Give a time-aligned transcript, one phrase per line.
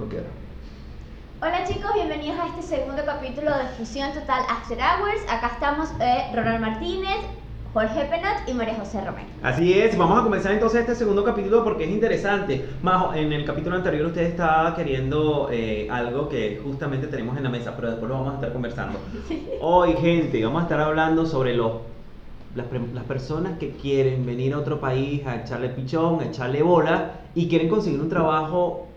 [0.00, 0.26] lo quiera.
[1.42, 5.22] Hola chicos, bienvenidos a este segundo capítulo de Fusión Total After Hours.
[5.28, 7.18] Acá estamos eh, Ronald Martínez,
[7.72, 9.28] Jorge Penat y María José Romero.
[9.42, 12.66] Así es, vamos a comenzar entonces este segundo capítulo porque es interesante.
[12.82, 17.50] Majo, en el capítulo anterior usted estaba queriendo eh, algo que justamente tenemos en la
[17.50, 18.98] mesa, pero después lo vamos a estar conversando.
[19.60, 21.72] Hoy, gente, vamos a estar hablando sobre los,
[22.54, 27.12] las, las personas que quieren venir a otro país a echarle pichón, a echarle bola
[27.34, 28.89] y quieren conseguir un trabajo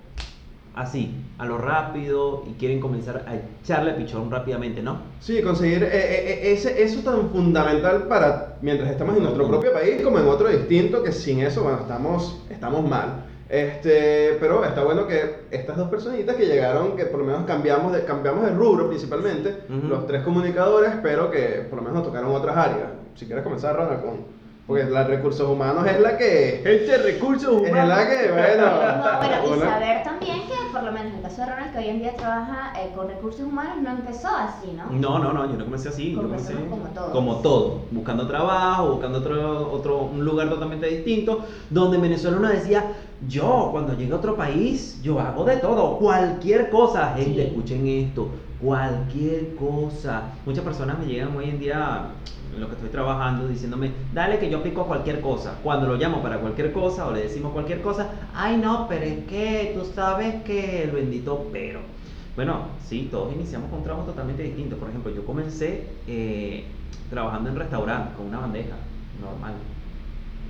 [0.76, 4.98] así, a lo rápido y quieren comenzar a echarle pichón rápidamente, ¿no?
[5.20, 9.72] Sí, conseguir eh, eh, eh, ese, eso tan fundamental para mientras estamos en nuestro propio
[9.72, 13.26] país como en otro distinto, que sin eso, bueno, estamos, estamos mal.
[13.49, 17.94] Este, pero está bueno que estas dos personitas que llegaron, que por lo menos cambiamos
[17.94, 22.34] de, cambiamos de rubro principalmente, los tres comunicadores, pero que por lo menos nos tocaron
[22.34, 22.88] otras áreas.
[23.13, 24.26] Si quieres comenzar, Ronald, con,
[24.66, 26.62] porque la recursos humanos es la que...
[26.63, 28.66] Este recurso Es la que, bueno...
[29.04, 31.77] No, pero y saber también que, por lo menos en el caso de Ronald, que
[31.80, 34.85] hoy en día trabaja eh, con recursos humanos, no empezó así, ¿no?
[34.90, 36.13] No, no, no, yo no comencé así.
[36.13, 37.12] Yo Comencé como todos.
[37.12, 42.48] como todo, buscando trabajo, buscando otro, otro, un lugar totalmente distinto, donde en Venezuela uno
[42.48, 42.85] decía,
[43.27, 47.48] yo cuando llegue a otro país, yo hago de todo, cualquier cosa, gente, Sí.
[47.48, 48.29] escuchen esto,
[48.62, 50.23] cualquier cosa.
[50.45, 52.05] Muchas personas me llegan hoy en día,
[52.55, 55.57] en lo que estoy trabajando, diciéndome, dale que yo aplico cualquier cosa.
[55.63, 59.26] Cuando lo llamo para cualquier cosa o le decimos cualquier cosa, ay no, pero es
[59.26, 61.79] que tú sabes que el bendito pero.
[62.35, 64.78] Bueno, sí, todos iniciamos con un trabajo totalmente distinto.
[64.78, 66.66] Por ejemplo, yo comencé eh,
[67.09, 68.75] trabajando en restaurante con una bandeja
[69.22, 69.53] normal.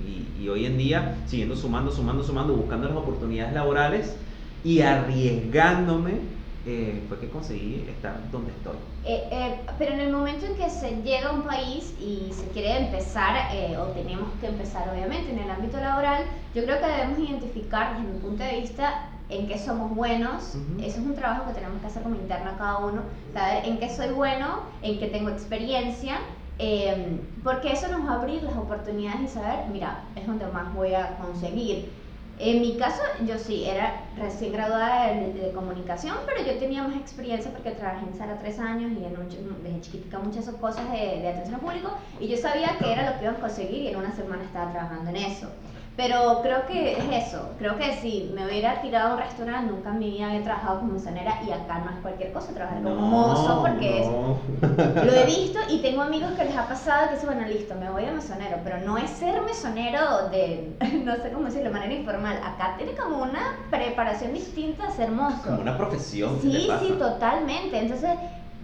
[0.06, 4.16] Y, y hoy en día, siguiendo sumando, sumando, sumando, buscando las oportunidades laborales
[4.64, 6.20] y arriesgándome,
[6.66, 8.76] eh, fue que conseguí estar donde estoy.
[9.04, 12.48] Eh, eh, pero en el momento en que se llega a un país y se
[12.52, 16.86] quiere empezar, eh, o tenemos que empezar obviamente en el ámbito laboral, yo creo que
[16.86, 20.54] debemos identificar desde mi punto de vista en qué somos buenos.
[20.54, 20.78] Ujú.
[20.82, 23.88] Eso es un trabajo que tenemos que hacer como interno cada uno, saber en qué
[23.90, 26.18] soy bueno, en qué tengo experiencia.
[26.58, 30.72] eh, porque eso nos va a abrir las oportunidades y saber, mira, es donde más
[30.72, 31.90] voy a conseguir.
[32.38, 37.52] En mi caso, yo sí, era recién graduada de, comunicación, pero yo tenía más experiencia
[37.52, 41.28] porque trabajé en Sara tres años y en un- desde chiquitica muchas cosas de, de
[41.28, 43.96] atención al público y yo sabía que era lo que iba a conseguir y en
[43.96, 45.48] una semana estaba trabajando en eso.
[45.96, 49.90] Pero creo que es eso, creo que si me hubiera tirado a un restaurante, nunca
[49.90, 52.96] en mi vida había trabajado como mesonera y acá no es cualquier cosa trabajar como
[52.96, 55.04] mozo porque es no.
[55.04, 57.88] lo he visto y tengo amigos que les ha pasado que dicen, bueno, listo, me
[57.90, 60.74] voy de mesonero, pero no es ser mesonero de,
[61.04, 62.40] no sé cómo decirlo, de manera informal.
[62.42, 65.42] Acá tiene como una preparación distinta a ser mozo.
[65.44, 66.40] Como una profesión.
[66.40, 67.78] ¿qué Sí, sí, totalmente.
[67.78, 68.10] Entonces,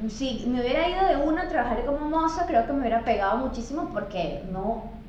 [0.08, 3.36] si me hubiera ido de uno a trabajar como mozo, creo que me hubiera pegado
[3.38, 4.99] muchísimo porque no,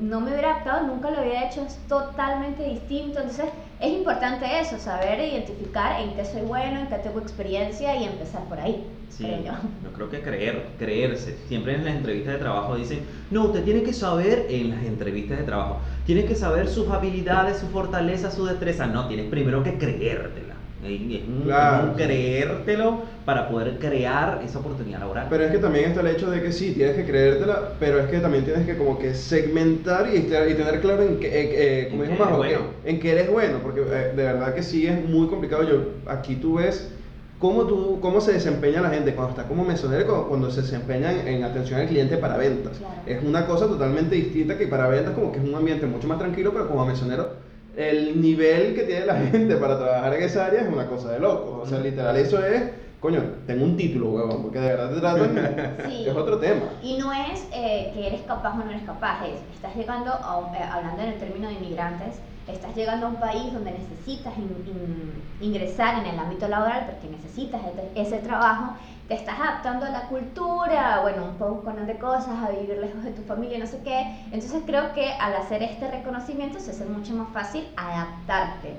[0.00, 3.20] no me hubiera adaptado, nunca lo había hecho, es totalmente distinto.
[3.20, 3.46] Entonces,
[3.80, 8.42] es importante eso, saber identificar en qué soy bueno, en qué tengo experiencia y empezar
[8.44, 9.52] por ahí, Sí, creo yo.
[9.84, 11.36] yo creo que creer, creerse.
[11.46, 13.00] Siempre en las entrevistas de trabajo dicen,
[13.30, 17.58] no, usted tiene que saber en las entrevistas de trabajo, tiene que saber sus habilidades,
[17.58, 18.86] su fortaleza, su destreza.
[18.86, 20.53] No, tienes primero que creértela.
[20.86, 22.04] Y Es un, Claro, es un sí.
[22.04, 25.26] creértelo para poder crear esa oportunidad laboral.
[25.30, 28.06] Pero es que también está el hecho de que sí, tienes que creértela, pero es
[28.10, 30.20] que también tienes que como que segmentar y, y
[30.54, 32.64] tener claro en qué, eh, eh, como En dijo Majo, que- bueno.
[32.84, 35.62] en qué eres bueno, porque eh, de verdad que sí es muy complicado.
[35.62, 36.90] Yo, aquí tú ves
[37.38, 41.12] cómo, tú, cómo se desempeña la gente cuando está como mesonero cuando, cuando se desempeña
[41.12, 42.78] en, en atención al cliente para ventas.
[42.78, 42.94] Claro.
[43.06, 46.18] Es una cosa totalmente distinta que para ventas como que es un ambiente mucho más
[46.18, 47.30] tranquilo, pero como mesonero
[47.76, 51.20] el nivel que tiene la gente para trabajar en esa área es una cosa de
[51.20, 51.60] loco.
[51.62, 52.62] O sea, literal, eso es,
[53.00, 56.04] coño, tengo un título, huevón, porque de verdad te tratan, Sí.
[56.08, 56.62] es otro tema.
[56.82, 60.52] Y no es eh, que eres capaz o no eres capaz, es, estás llegando, a
[60.56, 64.64] eh, hablando en el término de inmigrantes, estás llegando a un país donde necesitas in-
[64.66, 67.60] in- ingresar en el ámbito laboral porque necesitas
[67.94, 68.74] ese, ese trabajo,
[69.08, 73.02] te estás adaptando a la cultura, bueno, un poco con de cosas, a vivir lejos
[73.04, 74.06] de tu familia, no sé qué.
[74.32, 78.74] Entonces creo que al hacer este reconocimiento se hace mucho más fácil adaptarte.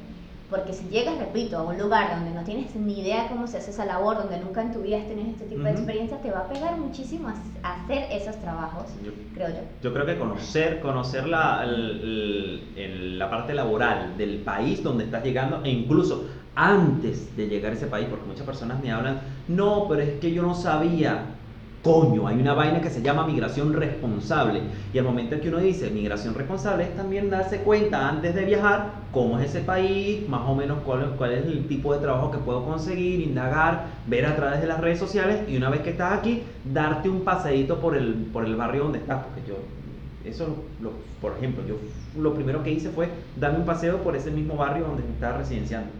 [0.49, 3.71] Porque si llegas, repito, a un lugar donde no tienes ni idea cómo se hace
[3.71, 5.77] esa labor, donde nunca en tu vida has tenido este tipo de Ujú.
[5.79, 9.61] experiencia, te va a pegar muchísimo a- hacer esos trabajos, Yo- creo yo.
[9.81, 15.23] Yo creo que conocer, conocer la, el- el- la parte laboral del país donde estás
[15.23, 19.87] llegando e incluso antes de llegar a ese país, porque muchas personas me hablan, no,
[19.89, 21.31] pero es que yo no sabía.
[21.83, 24.61] Coño, hay una vaina que se llama migración responsable.
[24.91, 28.43] Y al momento en que uno dice migración responsable es también darse cuenta antes de
[28.43, 32.31] viajar cómo es ese país, más o menos cuál, cuál es el tipo de trabajo
[32.31, 35.91] que puedo conseguir, indagar, ver a través de las redes sociales y una vez que
[35.91, 39.23] estás aquí, darte un paseíto por el, por el barrio donde estás.
[39.23, 39.57] Porque yo,
[40.27, 40.55] eso,
[41.21, 41.75] por ejemplo, yo
[42.19, 45.37] lo primero que hice fue darme un paseo por ese mismo barrio donde me estaba
[45.37, 45.91] residenciando.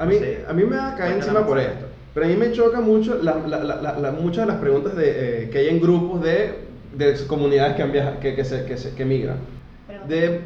[0.00, 0.44] A mí, No sé.
[0.48, 1.84] a mí me va a caer encima por esto.
[2.14, 4.96] Pero a mí me choca mucho la- la- la- la- la- muchas de las preguntas
[4.96, 6.54] de, eh, que hay en grupos de,
[6.96, 9.36] de comunidades que, han viaja- que, que, se, que, se- que migran.
[9.86, 10.40] Pero- De,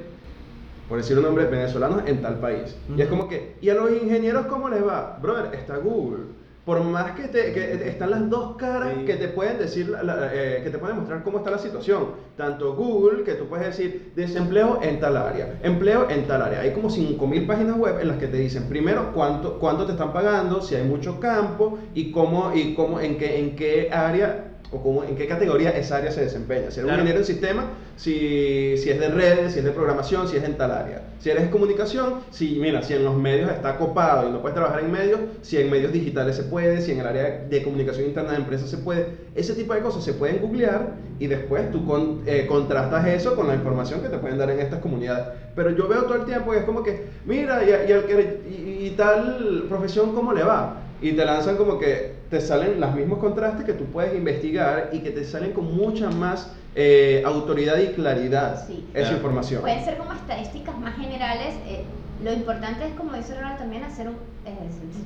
[0.89, 2.77] por decir un nombre, venezolanos en tal país.
[2.97, 5.19] Y es como que, ¿y a los ingenieros cómo les va?
[5.23, 6.25] Brother, está Google.
[6.65, 9.05] Por más que, te, que están las dos caras Sí.
[9.05, 12.07] que te pueden decir, la- la- eh, que te pueden mostrar cómo está la situación.
[12.39, 16.61] Tanto Google, que tú puedes decir desempleo en tal área, empleo en tal área.
[16.61, 20.13] Hay como 5.000 páginas web en las que te dicen primero cuánto, cuánto te están
[20.15, 24.83] pagando, si hay mucho campo y cómo, y cómo en, qué, en qué área o
[24.83, 26.71] cómo, en qué categoría esa área se desempeña.
[26.71, 26.95] Si eres Claro.
[27.03, 27.65] un ingeniero en sistema,
[27.97, 31.03] si, si es de redes, si es de programación, si es en tal área.
[31.21, 34.81] Si eres comunicación, si, mira, si en los medios está copado y no puedes trabajar
[34.81, 38.33] en medios, si en medios digitales se puede, si en el área de comunicación interna
[38.33, 39.07] de empresas se puede.
[39.35, 40.89] Ese tipo de cosas se pueden googlear
[41.19, 44.59] y después tú con- eh, contrastas eso con la información que te pueden dar en
[44.61, 45.27] estas comunidades.
[45.55, 48.87] Pero yo veo todo el tiempo y es como que, mira, y, y, que- y-
[48.87, 50.81] y tal profesión, ¿cómo le va?
[51.05, 55.01] Y te lanzan como que te salen los mismos contrastes que tú puedes investigar y
[55.01, 58.87] que te salen con mucha más eh, autoridad y claridad Sí.
[58.95, 59.17] esa Claro.
[59.17, 59.61] información.
[59.61, 61.55] Pueden ser como estadísticas más generales.
[61.67, 61.85] eh,
[62.23, 64.15] lo importante es, como dice Ronald, también hacer un,
[64.47, 64.57] eh,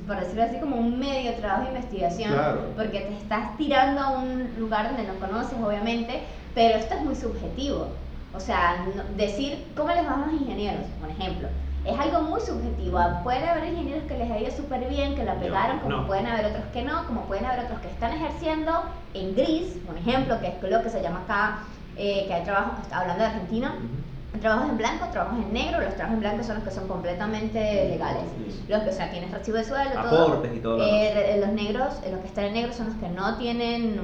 [0.07, 2.31] por decirlo así, como un medio trabajo de investigación.
[2.31, 2.61] Claro.
[2.77, 6.21] Porque te estás tirando a un lugar donde no conoces, obviamente,
[6.55, 7.87] pero esto es muy subjetivo.
[8.33, 11.49] O sea, no- decir cómo les va a los ingenieros, por ejemplo,
[11.85, 12.99] es algo muy subjetivo.
[13.23, 16.07] Pueden haber ingenieros que les ha ido súper bien, que la pegaron, como no.
[16.07, 18.71] pueden haber otros que no, como pueden haber otros que están ejerciendo
[19.13, 21.59] en gris, por ejemplo, que es lo que se llama acá,
[21.95, 24.39] eh, que hay trabajos, hablando de Argentina, Ujú.
[24.41, 25.81] Trabajos en blanco, trabajos en negro.
[25.81, 28.21] Los trabajos en blanco son los que son completamente legales.
[28.37, 28.63] Sí.
[28.69, 30.25] Los que, o sea, tienes recibo de sueldo, todo.
[30.27, 33.09] Aportes y todo Eh, los negros, eh, los que están en negro son los que
[33.09, 33.99] no tienen.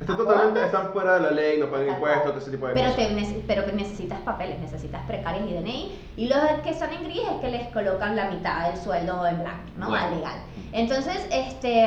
[0.00, 2.92] Están totalmente, están fuera de la ley, no pagan impuestos, todo ese tipo de pero,
[2.92, 3.08] cosas.
[3.08, 5.98] te pero que necesitas papeles, necesitas precarios y DNI.
[6.16, 9.38] Y los que son en gris es que les colocan la mitad del sueldo en
[9.40, 9.88] blanco, ¿no?
[9.88, 10.04] Bueno.
[10.06, 10.38] Al legal.
[10.72, 11.82] Entonces, este,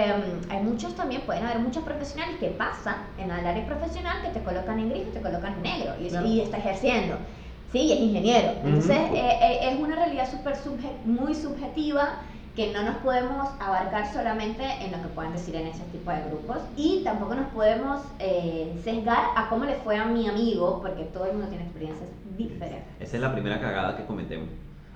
[0.49, 4.43] hay muchos también, pueden haber muchos profesionales que pasan en el área profesional que te
[4.43, 6.25] colocan en gris y te colocan en negro y, Claro.
[6.27, 7.15] y está ejerciendo.
[7.71, 8.49] Sí, y es ingeniero.
[8.65, 9.15] Entonces, Ujú.
[9.15, 12.15] eh, eh, es una realidad súper subje- muy subjetiva
[12.61, 16.21] que no nos podemos abarcar solamente en lo que puedan decir en ese tipo de
[16.29, 21.05] grupos y tampoco nos podemos eh, sesgar a cómo le fue a mi amigo porque
[21.05, 22.83] todo el mundo tiene experiencias diferentes.
[22.99, 24.47] Esa es la primera cagada que cometemos.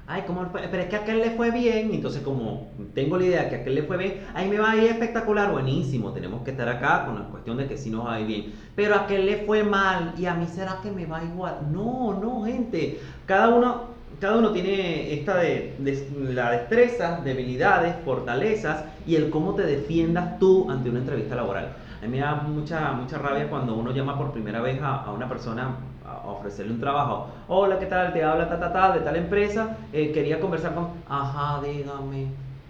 [0.05, 0.47] Ay, ¿cómo?
[0.53, 3.59] Pero es que a aquel le fue bien, entonces como tengo la idea que a
[3.61, 7.05] aquel le fue bien, ahí me va a ir espectacular, buenísimo, tenemos que estar acá
[7.07, 8.53] con la cuestión de que sí nos va a ir bien.
[8.75, 11.61] Pero a aquel le fue mal y a mí será que me va igual.
[11.71, 12.99] No, no, gente.
[13.25, 19.53] Cada uno, cada uno tiene esta de, de- la destreza, debilidades, fortalezas y el cómo
[19.55, 21.69] te defiendas tú ante una entrevista laboral.
[22.01, 25.11] A mí me da mucha, mucha rabia cuando uno llama por primera vez a, a
[25.11, 25.75] una persona
[26.05, 27.27] a ofrecerle un trabajo.
[27.47, 28.13] Hola, ¿qué tal?
[28.13, 29.77] Te habla ta, ta, ta, de tal empresa.
[29.91, 30.89] eh, quería conversar con...
[31.09, 32.27] Ajá, dígame.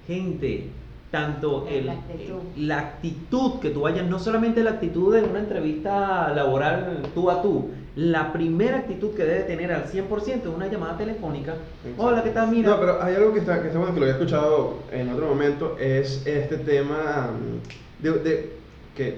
[0.07, 0.69] Gente,
[1.11, 2.35] tanto el, La actitud.
[2.57, 7.41] la actitud que tú vayas, no solamente la actitud en una entrevista laboral tú a
[7.41, 11.53] tú, la primera actitud que debe tener al 100% es una llamada telefónica.
[11.97, 12.49] Hola, ¿qué tal?
[12.51, 12.71] Mira.
[12.71, 15.27] No, pero hay algo que está, que está bueno que lo había escuchado en otro
[15.27, 18.49] momento, es este tema mm, de, de-
[18.95, 19.17] que,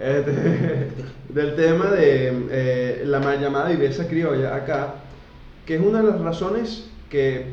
[0.00, 0.32] este,
[1.28, 4.94] del tema de eh, la mal llamada viveza criolla acá,
[5.66, 7.46] que es una de las razones que,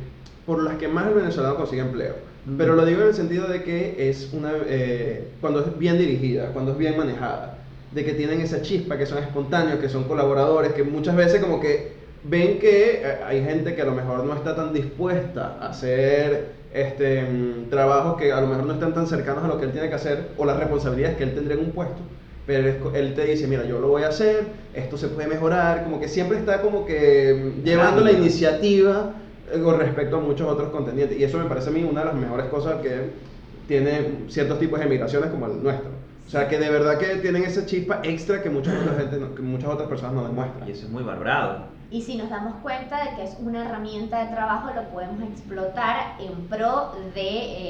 [0.45, 2.15] por las que más el venezolano consigue empleo.
[2.45, 2.57] Mm.
[2.57, 6.47] Pero lo digo en el sentido de que es una, eh, cuando es bien dirigida,
[6.53, 7.55] cuando es bien manejada,
[7.91, 11.59] de que tienen esa chispa, que son espontáneos, que son colaboradores, que muchas veces como
[11.59, 11.93] que
[12.23, 16.59] ven que eh, hay gente que a lo mejor no está tan dispuesta a hacer
[16.73, 19.71] este, mm, trabajos que a lo mejor no están tan cercanos a lo que él
[19.71, 22.01] tiene que hacer o las responsabilidades que él tendría en un puesto.
[22.45, 25.99] Pero él, te dice, mira, yo lo voy a hacer, esto se puede mejorar, como
[25.99, 29.13] que siempre está como que mm, llevando la iniciativa
[29.51, 31.17] eh, con respecto a muchos otros contendientes.
[31.17, 33.29] Y eso me parece a mí una de las mejores cosas que
[33.67, 35.89] tiene ciertos tipos de migraciones como el nuestro.
[36.29, 39.41] O sea, que de verdad que tienen esa chispa extra que mucha otra gente, que
[39.41, 40.69] muchas otras personas no demuestran.
[40.69, 41.69] Y eso es muy valorado.
[41.89, 46.17] Y si nos damos cuenta de que es una herramienta de trabajo, lo podemos explotar
[46.19, 47.21] en pro de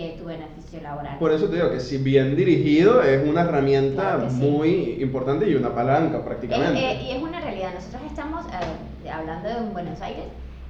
[0.09, 1.17] eh, tu beneficio laboral.
[1.19, 4.35] Por eso te digo que si bien dirigido es una herramienta Claro sí.
[4.45, 6.79] muy importante y una palanca Es- prácticamente.
[6.91, 7.73] eh, y es una realidad.
[7.73, 8.45] Nosotros estamos,
[9.05, 10.25] eh, hablando de Buenos Aires,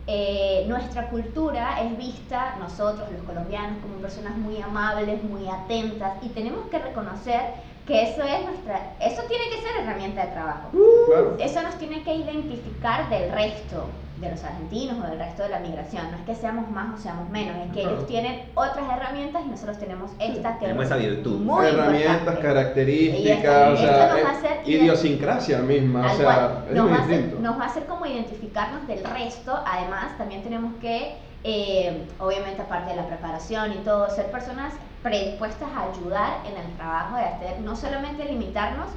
[0.06, 6.30] eh, nuestra cultura es vista, nosotros los colombianos, como personas muy amables, muy atentas, y
[6.30, 7.42] tenemos que reconocer
[7.90, 10.70] que eso es nuestra, eso tiene que ser herramienta de trabajo.
[11.08, 11.36] Claro.
[11.40, 15.60] Eso nos tiene que identificar del resto de los argentinos o del resto de la
[15.60, 16.12] migración.
[16.12, 17.96] No es que seamos más o seamos menos, es que Claro.
[17.96, 21.40] ellos tienen otras herramientas y nosotros tenemos esta que Tenemos es esa virtud.
[21.40, 22.42] muy Herramientas, importante.
[22.42, 26.92] características, o sea, nos va a hacer ident- idiosincrasia misma, o sea, es nos, muy
[26.94, 27.42] va a hacer, distinto.
[27.42, 29.60] nos va a hacer como identificarnos del resto.
[29.66, 31.16] Además, también tenemos que
[31.46, 36.76] eh, obviamente aparte de la preparación y todo, ser personas predispuestas a ayudar en el
[36.78, 38.88] trabajo de hacer, no solamente limitarnos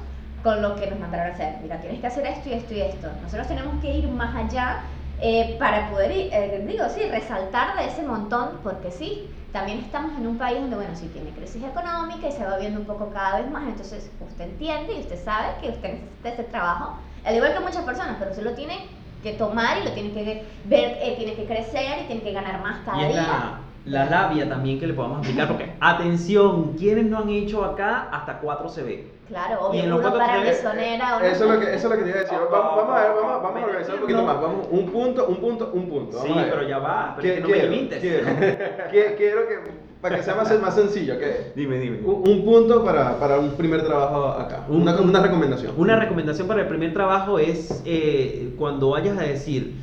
[0.43, 2.81] con lo que nos mandaron a hacer, mira, tienes que hacer esto y esto y
[2.81, 4.81] esto, nosotros tenemos que ir más allá
[5.19, 10.27] eh, para poder, eh, digo, sí, resaltar de ese montón, porque sí, también estamos en
[10.27, 13.39] un país donde, bueno, sí tiene crisis económica y se va viendo un poco cada
[13.39, 17.53] vez más, entonces usted entiende y usted sabe que usted necesita ese trabajo, al igual
[17.53, 18.89] que muchas personas, pero usted lo tiene
[19.21, 20.23] que tomar y lo tiene que
[20.65, 23.21] ver, eh, tiene que crecer y tiene que ganar más cada Y día.
[23.21, 28.07] la, la labia también que le podemos aplicar, porque atención, ¿quiénes no han hecho acá
[28.11, 29.03] hasta 4 CB?
[29.27, 31.97] Claro, Y en obvio, uno para mesonera, uno Eso es lo que, eso es lo
[31.97, 32.37] que te iba a decir.
[32.51, 34.25] Vamos, vamos a ver, vamos, vamos a organizar un poquito No.
[34.25, 34.41] más.
[34.41, 36.17] Vamos, un punto, un punto, un punto.
[36.17, 36.53] Vamos Sí, a ver.
[36.53, 37.99] pero ya va, pero es que no quiero, me limites.
[37.99, 38.23] Quiero,
[38.91, 39.55] quiero, quiero que,
[40.01, 41.99] para que sea más, más sencillo, que Dime, dime.
[42.05, 44.65] un, un punto para, para un primer trabajo acá.
[44.69, 45.73] Un- Una, una recomendación.
[45.77, 49.73] Una recomendación para el primer trabajo es eh, cuando vayas a decir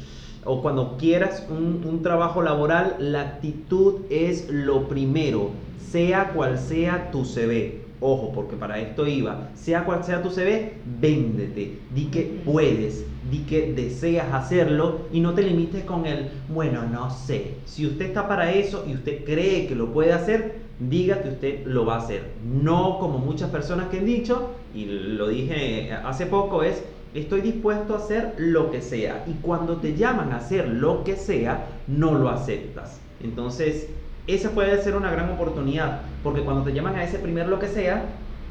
[0.45, 5.51] o cuando quieras un, un trabajo laboral, la actitud es lo primero,
[5.91, 7.81] sea cual sea tu CV.
[8.03, 9.51] Ojo, porque para esto iba.
[9.55, 11.79] Sea cual sea tu CV, véndete.
[11.95, 17.11] Di que puedes, di que deseas hacerlo y no te limites con el, bueno, no
[17.11, 17.57] sé.
[17.67, 21.67] Si usted está para eso y usted cree que lo puede hacer, diga que usted
[21.67, 22.31] lo va a hacer.
[22.43, 26.83] No como muchas personas que han dicho, y lo dije hace poco, es
[27.15, 29.25] estoy dispuesto a hacer lo que sea.
[29.27, 33.01] Y cuando te llaman a hacer lo que sea, no lo aceptas.
[33.23, 33.89] Entonces,
[34.27, 37.69] esa puede ser una gran oportunidad, porque cuando te llaman a ese primer lo que
[37.69, 38.05] sea,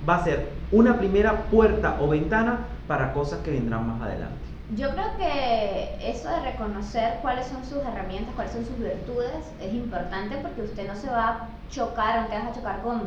[0.08, 4.36] va a ser una primera puerta o ventana para cosas que vendrán más adelante.
[4.76, 9.74] Yo creo que eso de reconocer cuáles son sus herramientas, cuáles son sus virtudes, es
[9.74, 13.02] importante porque usted no se va a chocar, no te vas a chocar con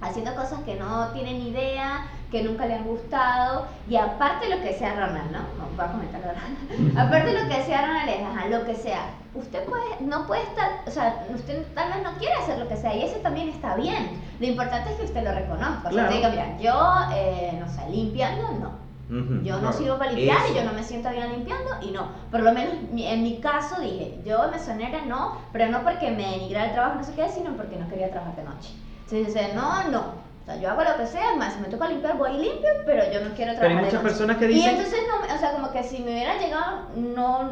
[0.00, 4.72] haciendo cosas que no tienen idea, que nunca le han gustado, y aparte lo que
[4.74, 5.38] sea Ronald, ¿no?
[5.58, 6.98] No, voy a comentar Ronald.
[6.98, 9.10] aparte lo que sea Ronald es, ajá, lo que sea.
[9.34, 12.76] Usted puede, no puede estar, o sea, usted tal vez no quiere hacer lo que
[12.76, 14.20] sea, y eso también está bien.
[14.40, 15.88] Lo importante es que usted lo reconozca.
[15.88, 16.08] O sea, Claro.
[16.08, 18.86] usted diga, mira, yo, eh, no sé, limpiando, no.
[19.08, 19.72] Yo no Claro.
[19.72, 20.52] sirvo para limpiar Eso.
[20.52, 22.08] y yo no me siento bien limpiando y no.
[22.32, 26.66] Por lo menos en mi caso dije, yo mesonera no, pero no porque me denigrara
[26.66, 28.72] el trabajo, no sé qué, sino porque no quería trabajar de noche.
[29.04, 30.25] Entonces dice, no, no.
[30.46, 32.68] O sea, yo hago lo que sea, más si me toca limpiar, voy y limpio,
[32.84, 34.08] pero yo no quiero trabajar Pero hay de muchas noche.
[34.08, 34.70] personas que Y dicen...
[34.76, 37.50] entonces, no, o sea, como que si me hubiera llegado, no,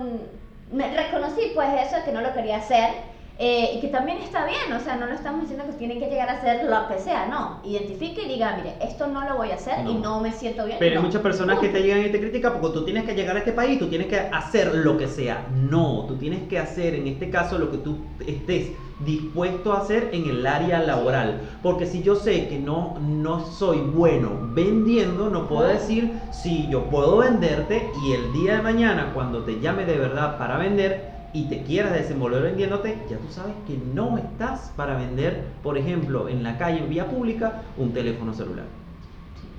[0.70, 2.90] me reconocí pues eso de que no lo quería hacer.
[3.36, 6.06] Eh, y que también está bien, o sea, no lo estamos diciendo que tienen que
[6.08, 7.60] llegar a hacer lo que sea, no.
[7.64, 10.00] Identifique y diga, mire, esto no lo voy a hacer y No.
[10.00, 10.76] no me siento bien.
[10.78, 11.06] Pero hay no.
[11.08, 13.52] muchas personas que te llegan y te critican porque tú tienes que llegar a este
[13.52, 15.46] país, tú tienes que hacer lo que sea.
[15.52, 18.70] No, tú tienes que hacer en este caso lo que tú estés
[19.04, 21.40] dispuesto a hacer en el área laboral.
[21.60, 26.84] Porque si yo sé que no, no soy bueno vendiendo, no puedo decir, sí, yo
[26.84, 31.48] puedo venderte y el día de mañana cuando te llame de verdad para vender y
[31.48, 36.44] te quieras desenvolver vendiéndote, ya tú sabes que no estás para vender, por ejemplo, en
[36.44, 38.66] la calle, en vía pública, un teléfono celular.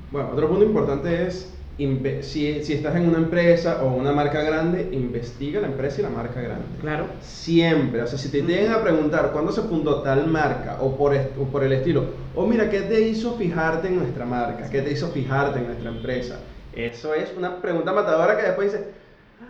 [0.10, 4.88] Bueno, otro punto importante es, si, si estás en una empresa o una marca grande,
[4.94, 6.66] investiga la empresa y la marca grande.
[6.80, 7.08] Claro.
[7.20, 11.14] Siempre, o sea, si te llegan a preguntar cuándo se fundó tal marca o por,
[11.14, 14.70] o por el estilo, o mira, ¿qué te hizo fijarte en nuestra marca?
[14.70, 16.40] ¿Qué te hizo fijarte en nuestra empresa?
[16.72, 18.86] Eso es una pregunta matadora que después dice,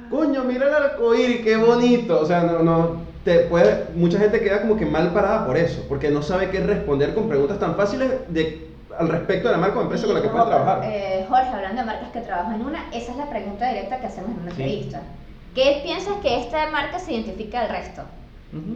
[0.10, 2.20] coño, mira el arcoíris, qué bonito.
[2.22, 5.84] O sea, no, no, te puede, mucha gente queda como que mal parada por eso,
[5.90, 9.80] porque no sabe qué responder con preguntas tan fáciles de, al respecto de la marca
[9.80, 10.82] o empresa con la que pueden trabajar.
[10.86, 14.06] Eh, Jorge, hablando de marcas que trabajan en una, esa es la pregunta directa que
[14.08, 14.62] hacemos en una Sí.
[14.62, 15.02] entrevista.
[15.56, 18.02] ¿Qué piensas que esta marca se identifica del resto?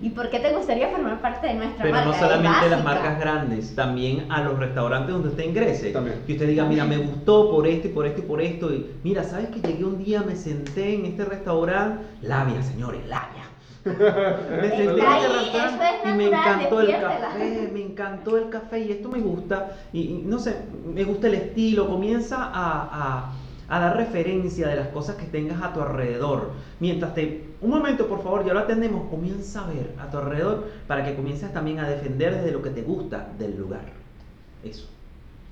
[0.02, 2.06] ¿Y por qué te gustaría formar parte de nuestra Pero marca?
[2.10, 5.92] no Es solamente las marcas grandes, también a los restaurantes donde usted ingrese.
[5.92, 6.22] También.
[6.26, 8.74] Que usted diga, mira, me gustó por esto y por esto y por esto.
[8.74, 12.04] Y mira, ¿sabes que llegué un día, me senté en este restaurante?
[12.22, 13.44] Labia, señores, labia.
[13.86, 18.92] Me senté ahí, este es y me encantó el café, me encantó el café y
[18.92, 19.72] esto me gusta.
[19.94, 21.88] Y, y no sé, me gusta el estilo.
[21.88, 22.50] Comienza a,
[22.92, 23.32] a-
[23.70, 26.52] a dar referencia de las cosas que tengas a tu alrededor.
[26.80, 27.50] Mientras te...
[27.62, 29.10] Un momento, por favor, ya lo atendemos.
[29.10, 32.70] Comienza a ver a tu alrededor para que comiences también a defender desde lo que
[32.72, 33.84] te gusta del lugar.
[34.64, 34.88] Eso.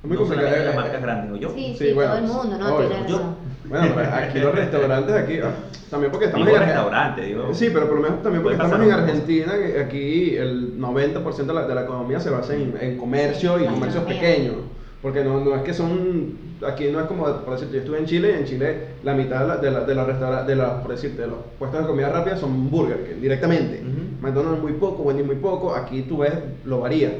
[0.03, 1.49] Es muy no complicado, solamente eh, las marcas grandes, ¿o yo?
[1.49, 2.75] Sí, Sí, sí, bueno, todo el mundo, ¿no?
[2.75, 3.07] obvio.
[3.07, 3.35] Yo-.
[3.65, 5.51] Bueno, pero aquí los restaurantes, aquí, ah,
[5.89, 7.53] también porque estamos Digo en restaurante, digo.
[7.53, 8.91] Sí, pero por lo menos también porque estamos en.
[8.91, 13.59] Argentina, que aquí el 90% de la, de la economía se basa en, en comercio
[13.59, 14.55] y comercios pequeños.
[15.01, 18.05] Porque no, no es que son, aquí no es como, por decirte, yo estuve en
[18.05, 20.91] Chile y en Chile la mitad de, la, de, la- de restaurantes, de los, por
[20.91, 23.81] decirte, de los puestos de comida rápida son burger, King, directamente.
[23.81, 24.21] Ujú.
[24.25, 26.33] McDonald's muy poco, Wendy's muy poco, aquí tú ves,
[26.65, 27.11] lo varía.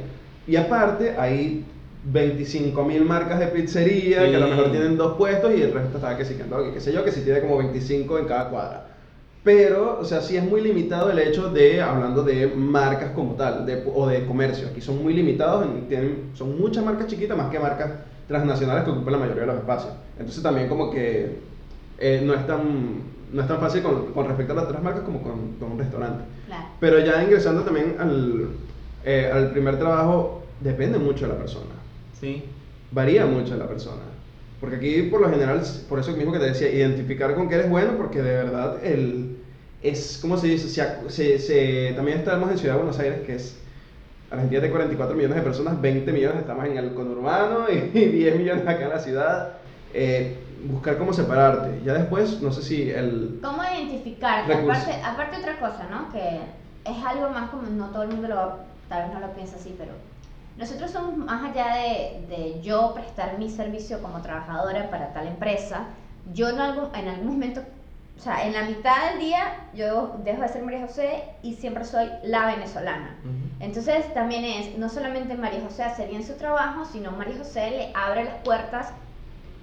[0.48, 1.64] Y aparte hay
[2.06, 4.52] 25 mil marcas de pizzería que a lo Sí.
[4.52, 7.12] mejor tienen dos puestos y el resto está que sí, que qué sé yo, que
[7.12, 8.88] si tiene como 25 en cada cuadra.
[9.44, 13.66] Pero, o sea, sí es muy limitado el hecho de, hablando de marcas como tal,
[13.66, 14.68] de- o de comercio.
[14.70, 17.92] Aquí son muy limitados, en- tienen, son muchas marcas chiquitas más que marcas
[18.28, 19.94] transnacionales que ocupan la mayoría de los espacios.
[20.20, 21.38] Entonces también como que
[22.00, 22.62] eh, no, es tan,
[23.32, 25.80] no es tan fácil con, con respecto a las otras marcas como con, con un
[25.80, 26.24] restaurante.
[26.48, 26.64] Claro.
[26.80, 28.50] Pero ya ingresando también al,
[29.06, 31.66] eh, al primer trabajo, depende mucho de la persona.
[32.20, 32.44] Sí.
[32.92, 34.02] Varía mucho de la persona.
[34.60, 37.70] Porque aquí, por lo general, por eso mismo que te decía, identificar con qué eres
[37.70, 39.38] bueno, porque de verdad el,
[39.84, 40.68] es, ¿cómo se dice?
[41.10, 43.56] Se, se- también estamos en Ciudad de Buenos Aires, que es,
[44.30, 48.68] Argentina tiene 44 millones de personas, 20 millones estamos en el conurbano y 10 millones
[48.68, 49.54] acá en la ciudad.
[49.94, 51.82] Eh, buscar cómo separarte.
[51.86, 53.40] Ya después, no sé si el...
[53.42, 54.54] ¿Cómo identificarte?
[54.54, 56.12] Aparte, aparte otra cosa, ¿no?
[56.12, 56.40] Que
[56.84, 58.56] es algo más como, no todo el mundo lo,
[58.90, 59.92] tal vez no lo piensa así, pero
[60.58, 65.86] nosotros somos más allá de, de yo prestar mi servicio como trabajadora para tal empresa,
[66.34, 67.62] yo en algún, en algún momento,
[68.18, 71.86] o sea, en la mitad del día yo dejo de ser María José y siempre
[71.86, 73.16] soy la venezolana.
[73.60, 77.92] Entonces también es, no solamente María José hace bien su trabajo, sino María José le
[77.96, 78.92] abre las puertas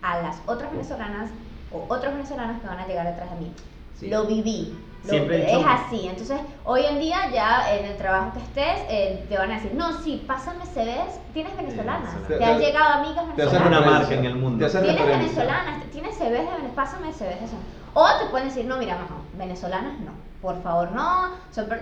[0.02, 1.30] a las otras venezolanas
[1.72, 3.52] o otros venezolanos que van a llegar detrás de mí.
[3.98, 4.08] Sí.
[4.08, 4.78] Lo viví.
[5.04, 6.06] Lo- Siempre es así.
[6.08, 9.74] Entonces, hoy en día ya en el trabajo que estés, eh, te van a decir,
[9.74, 12.10] no, sí, pásame CVs, tienes venezolanas.
[12.12, 14.00] Sí, te te- han te- llegado amigas te hacen Una venezolanas.
[14.00, 14.66] marca en el mundo.
[14.66, 17.56] Tienes venezolanas, tienes CVs de Venezuela, pásame CVs de eso.
[17.94, 21.30] O te pueden decir, no, mira, no, venezolanas no, por favor no,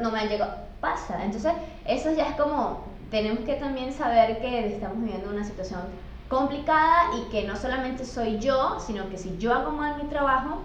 [0.00, 0.52] no me han llegado.
[0.80, 1.24] Pasa.
[1.24, 1.52] Entonces,
[1.86, 5.80] eso ya es como, tenemos que también saber que estamos viviendo una situación
[6.28, 10.62] complicada y que no solamente soy yo, sino que si yo hago mal mi trabajo,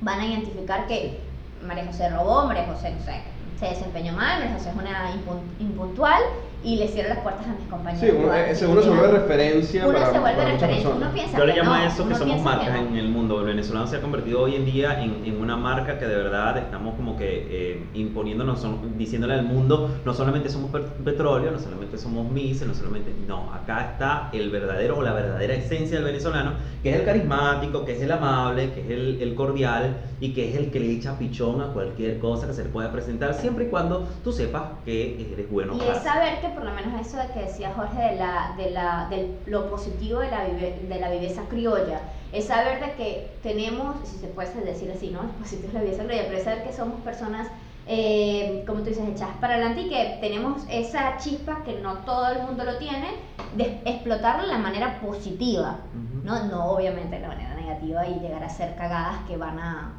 [0.00, 1.28] van a identificar que
[1.60, 3.20] María José robó, María José, no sé,
[3.56, 6.22] se desempeñó mal, María José es una impun- impuntual
[6.68, 8.00] y le cierra las puertas a mis compañeros.
[8.00, 11.08] Sí, uno, ese uno se vuelve referencia Uno para, se vuelve para muchas referencia, personas.
[11.08, 12.88] uno piensa Yo le llamo no, a eso que somos piensa que marcas no.
[12.88, 13.40] en el mundo.
[13.40, 16.58] El venezolano se ha convertido hoy en día en, en una marca que de verdad
[16.58, 20.70] estamos como que eh, imponiéndonos, son- diciéndole al mundo, no solamente somos
[21.04, 23.14] petróleo, no solamente somos Mises, no solamente...
[23.26, 26.52] No, acá está el verdadero o la verdadera esencia del venezolano,
[26.82, 30.50] que es el carismático, que es el amable, que es el, el cordial y que
[30.50, 33.64] es el que le echa pichón a cualquier cosa que se le pueda presentar, siempre
[33.66, 35.74] y cuando tú sepas que eres bueno.
[35.74, 38.70] Y es saber que por lo menos eso de que decía Jorge de la, de
[38.70, 42.00] la, de lo positivo de la, vive- de la viveza criolla,
[42.32, 45.22] es saber de que tenemos, si se puede decir así, ¿no?
[45.22, 47.46] Lo positivo de la viveza criolla, pero es saber que somos personas,
[47.86, 52.28] eh, como tú dices, echadas para adelante y que tenemos esa chispa que no todo
[52.32, 53.06] el mundo lo tiene,
[53.54, 56.24] de explotarla de la manera positiva, Ujú.
[56.26, 56.44] ¿no?
[56.46, 59.92] No obviamente de la manera negativa y llegar a hacer cagadas que van a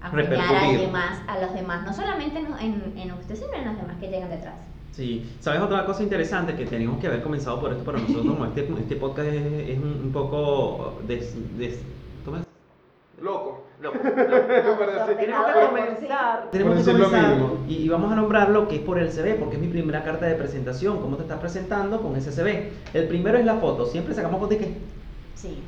[0.00, 3.76] arruinar a, demás, a los demás, no solamente en, en, en usted, sino en los
[3.76, 4.54] demás que llegan detrás.
[4.98, 6.56] Sí, ¿sabes otra cosa interesante?
[6.56, 9.78] Que teníamos que haber comenzado por esto para nosotros, como este, este podcast es, es
[9.78, 11.78] un, un poco des, des-.
[13.22, 13.62] Loco.
[13.80, 16.50] Loco, Para decir- Tenemos que comenzar.
[16.50, 17.36] Tenemos que comenzar
[17.68, 20.02] y, y vamos a nombrar lo que es por el CV, porque es mi primera
[20.02, 20.98] carta de presentación.
[21.00, 22.72] ¿Cómo te estás presentando con ese CV?
[22.92, 23.86] El primero es la foto.
[23.86, 24.74] Siempre sacamos fotos de que,
[25.36, 25.58] Sí.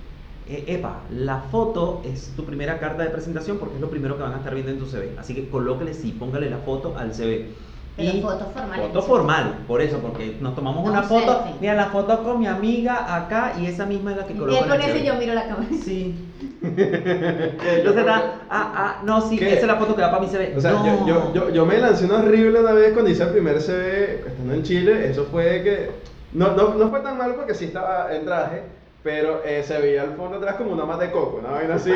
[0.48, 4.24] eh, epa, la foto es tu primera carta de presentación porque es lo primero que
[4.24, 5.12] van a estar viendo en tu CV.
[5.16, 7.69] Así que colóquele sí, póngale la foto al CV.
[7.96, 8.80] Pero foto formal.
[8.80, 11.32] Foto formal, por eso, porque nos tomamos No, una foto.
[11.42, 11.54] selfie.
[11.60, 14.58] Mira, la foto con mi amiga acá y esa misma es la que Y coloco
[14.58, 15.04] él en con CV.
[15.04, 15.66] yo miro la cámara.
[15.84, 16.14] Sí.
[16.62, 19.48] Entonces está, ah, ah, no, sí, ¿Qué?
[19.52, 20.54] esa es la foto que va para mi CV.
[20.56, 20.86] O sea, no.
[20.86, 24.24] yo, yo, yo, yo me lancé una horrible una vez cuando hice el primer CV
[24.26, 25.10] estando en Chile.
[25.10, 25.90] Eso fue que.
[26.32, 28.62] No, no, no fue tan mal porque sí estaba en traje,
[29.02, 31.92] pero eh, se veía al fondo atrás como una mata de coco, una vaina así.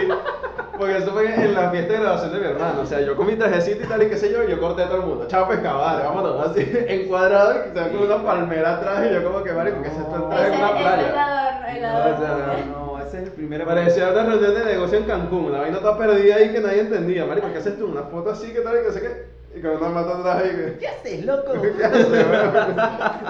[0.78, 2.80] Porque eso fue en la fiesta de graduación de mi hermano.
[2.82, 4.82] O sea, yo con mi trajecito y tal y qué sé yo, y yo corté
[4.82, 5.26] a todo el mundo.
[5.28, 6.48] Chao pescado, dale, vámonos.
[6.48, 9.06] Así, encuadrado y se ve como una palmera atrás.
[9.08, 11.08] Y yo, como que, vale, porque se está Ese en una playa.
[11.08, 12.14] el adorno, el No, adorno.
[12.14, 13.64] o sea, No, ese es el primero.
[13.66, 17.24] Parecía una reunión de negocio en Cancún, una vaina toda perdida ahí que nadie entendía.
[17.26, 17.86] Marico, ¿qué haces tú?
[17.86, 18.76] Una foto así, ¿qué tal?
[18.80, 19.43] Y que sé qué.
[19.56, 20.78] Y con una mata atrás ahí que.
[20.78, 21.52] ¿Qué haces, loco?
[21.62, 22.08] ¿Qué haces?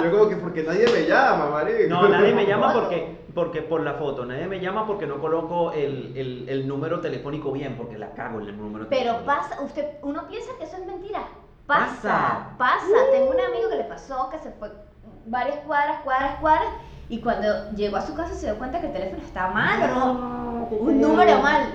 [0.03, 1.89] Yo como que porque nadie me llama, marico.
[1.89, 5.73] No, nadie me llama porque, porque por la foto, nadie me llama porque no coloco
[5.73, 9.27] el, el, el número telefónico bien, porque la cago en el número Pero telefónico.
[9.27, 11.27] pasa, usted, uno piensa que eso es mentira.
[11.67, 12.49] Pasa, Pasa.
[12.59, 12.97] pasa.
[13.13, 14.71] Tengo un amigo que le pasó que se fue
[15.27, 16.69] varias cuadras, cuadras, cuadras.
[17.09, 19.95] Y cuando llegó a su casa se dio cuenta que el teléfono estaba mal o
[20.15, 21.75] no, un número mal.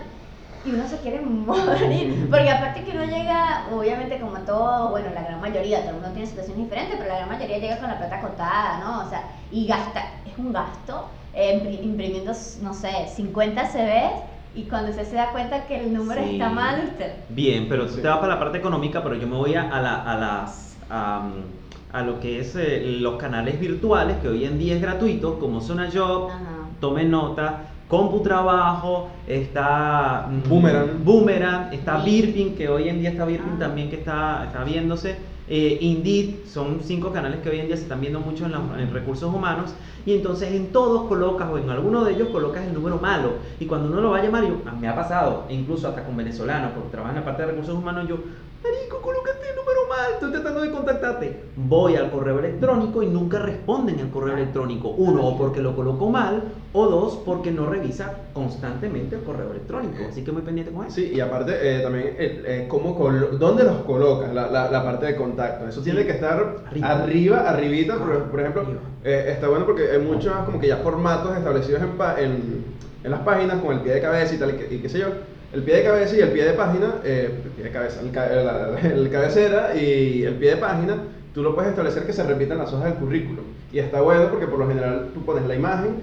[0.65, 2.27] Y uno se quiere morir.
[2.29, 6.09] Porque aparte que uno llega, obviamente como todo, bueno, la gran mayoría, todo el mundo
[6.11, 9.05] tiene situaciones diferentes, pero la gran mayoría llega con la plata acotada, ¿no?
[9.05, 14.23] O sea, y gasta, es un gasto, eh, impri- imprimiendo, no sé, 50 CVs.
[14.55, 16.31] Y cuando usted se da cuenta que el número Sí.
[16.33, 18.01] está mal, usted Bien, pero tú Sí.
[18.01, 20.77] te vas para la parte económica, pero yo me voy a, a, la- a las...
[20.89, 21.43] am,
[21.91, 25.59] a lo que es eh, los canales virtuales, que hoy en día es gratuito, como
[25.61, 26.69] Zona Job, Ajá.
[26.79, 31.03] tomen nota, CompuTrabajo, está mm, Boomerang.
[31.03, 32.09] Boomerang, está Sí.
[32.11, 33.59] Birpin, que hoy en día está Birpin Ah.
[33.59, 35.17] también que está, está viéndose.
[35.51, 38.61] eh, Indeed, son cinco canales que hoy en día se están viendo mucho en, la-
[38.79, 39.73] en recursos humanos
[40.05, 43.65] y entonces en todos colocas o en alguno de ellos colocas el número malo y
[43.65, 46.73] cuando uno lo va a llamar, yo, ah, me ha pasado, incluso hasta con venezolanos,
[46.75, 48.17] porque trabajan en la parte de recursos humanos, yo,
[48.63, 51.43] marico, colocaste el número mal, estoy tratando de contactarte.
[51.55, 54.89] Voy al correo electrónico y nunca responden al correo electrónico.
[54.89, 56.43] Uno, o porque lo colocó mal,
[56.73, 60.05] o dos, porque no revisa constantemente el correo electrónico.
[60.09, 60.95] Así que muy pendiente con eso.
[60.95, 64.83] Sí, y aparte eh, también el, eh, cómo colo- dónde los colocas, la, la, la
[64.83, 65.67] parte de contacto.
[65.67, 66.89] Eso tiene que estar Arriba.
[66.91, 68.63] arriba, arribita, por, por ejemplo.
[69.03, 72.65] Eh, está bueno porque hay muchos como que ya formatos establecidos en, en,
[73.03, 75.07] en las páginas con el pie de cabeza y tal, y qué sé yo.
[75.53, 78.11] El pie de cabeza y el pie de página, eh, el pie de cabeza, el,
[78.45, 80.97] la- el cabecera y el pie de página,
[81.33, 83.45] tú lo puedes establecer que se repitan las hojas del currículum.
[83.71, 85.95] Y está bueno porque por lo general tú pones la imagen,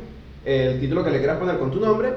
[0.45, 2.11] el título que le quieras poner con tu nombre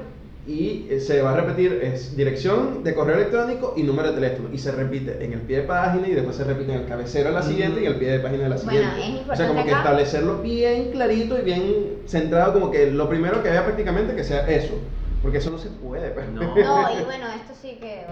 [0.47, 4.49] y eh, se va a repetir es dirección de correo electrónico y número de teléfono
[4.51, 7.29] y se repite en el pie de página y después se repite en el cabecero
[7.29, 8.99] de la siguiente y el pie de página de la Bueno, siguiente.
[9.01, 11.63] es o sea, importante como que acá- establecerlo bien clarito y bien
[12.07, 14.73] centrado, como que lo primero que vea prácticamente que sea eso,
[15.21, 16.09] porque eso no se puede.
[16.11, 16.27] pues.
[16.29, 16.41] No.
[16.55, 18.05] No, y bueno, esto sí que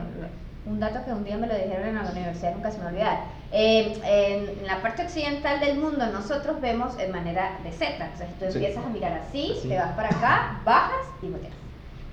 [0.65, 2.89] un dato que un día me lo dijeron en la universidad, nunca se me va
[2.89, 3.17] a olvidar.
[3.53, 8.27] Eh, en la parte occidental del mundo nosotros vemos en manera de Z, o sea,
[8.39, 8.57] tú Sí.
[8.57, 9.69] empiezas a mirar así, Así.
[9.69, 11.53] te vas para acá, bajas y volteas.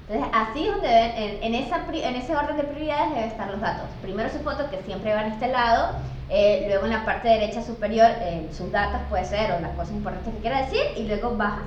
[0.08, 3.24] Entonces, así es donde deben, en, en esa, pri- en ese orden de prioridades deben
[3.24, 3.86] estar los datos.
[4.02, 5.96] Primero su foto, que siempre va en este lado,
[6.28, 9.94] eh, luego en la parte derecha superior eh, sus datos puede ser o las cosas
[9.94, 11.64] importantes que quiera decir, y luego bajas.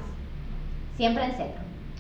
[0.96, 1.46] Siempre en Z.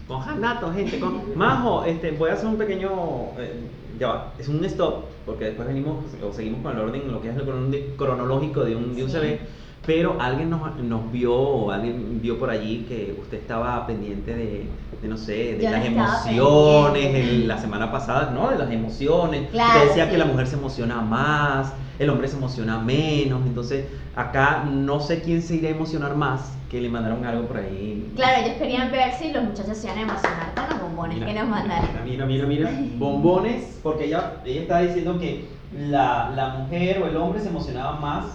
[0.07, 0.99] Cojan datos, gente.
[0.99, 1.21] Con...
[1.35, 2.89] Majo, este, voy a hacer un pequeño.
[3.37, 3.53] eh,
[3.99, 7.29] ya va, es un stop, porque después venimos o seguimos con el orden, lo que
[7.29, 9.17] es el crono- cronológico de un, de un Sí.
[9.17, 9.39] CV.
[9.87, 14.67] Pero alguien nos, nos vio, alguien vio por allí que usted estaba pendiente de,
[15.01, 18.49] de, no sé, de Yo las emociones la semana pasada, ¿no?
[18.49, 19.49] De las emociones.
[19.49, 20.11] Claro, Usted decía sí.
[20.11, 23.45] que la mujer se emociona más, el hombre se emociona menos.
[23.45, 27.55] Entonces, acá no sé quién se irá a emocionar más, que le mandaron algo por
[27.55, 28.11] ahí.
[28.17, 31.27] Claro, ellos querían ver si los muchachos se iban a emocionar con los bombones Mira,
[31.27, 31.89] que nos mandaron.
[32.03, 32.81] Mira, mira, mira, mira.
[32.97, 37.93] Bombones, porque ella, ella estaba diciendo que la, la mujer o el hombre se emocionaba
[38.01, 38.25] más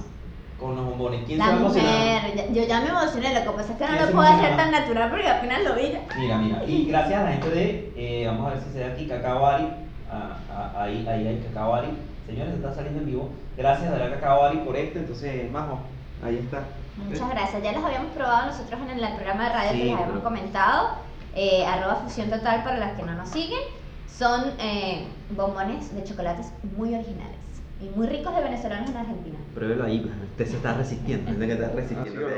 [0.63, 1.25] con los bombones.
[1.27, 1.93] ¿Quién se va La a emocionar?
[2.23, 4.13] mujer, ya- yo ya me emocioné, lo que pasa es que no ¿Quién lo se
[4.13, 4.57] puedo hacer emociona?
[4.63, 5.93] tan natural porque apenas lo vi.
[6.19, 6.65] Mira, mira.
[6.65, 9.47] Y gracias a la gente de, eh, vamos a ver si se da aquí, Cacao
[9.47, 9.69] Ari.
[10.11, 11.89] Ah, ah, ahí, ahí hay Cacao Ari.
[12.27, 13.31] Señores, está saliendo en vivo.
[13.57, 14.99] Gracias a la Cacao Ari por esto.
[15.01, 15.79] Entonces, Majo,
[16.25, 16.63] ahí está.
[17.09, 17.63] Muchas gracias.
[17.63, 20.25] Ya los habíamos probado nosotros en el programa de radio Sí, que les habíamos pero-
[20.25, 20.89] comentado.
[21.35, 23.61] Eh, arroba fusión total para las que no nos siguen.
[24.07, 27.39] Son eh, bombones de chocolates muy originales
[27.83, 29.39] y muy ricos de venezolanos en Argentina.
[29.55, 30.11] Pruébelo ahí.
[30.31, 31.31] Usted se está resistiendo.
[31.31, 32.29] Usted que está resistiendo.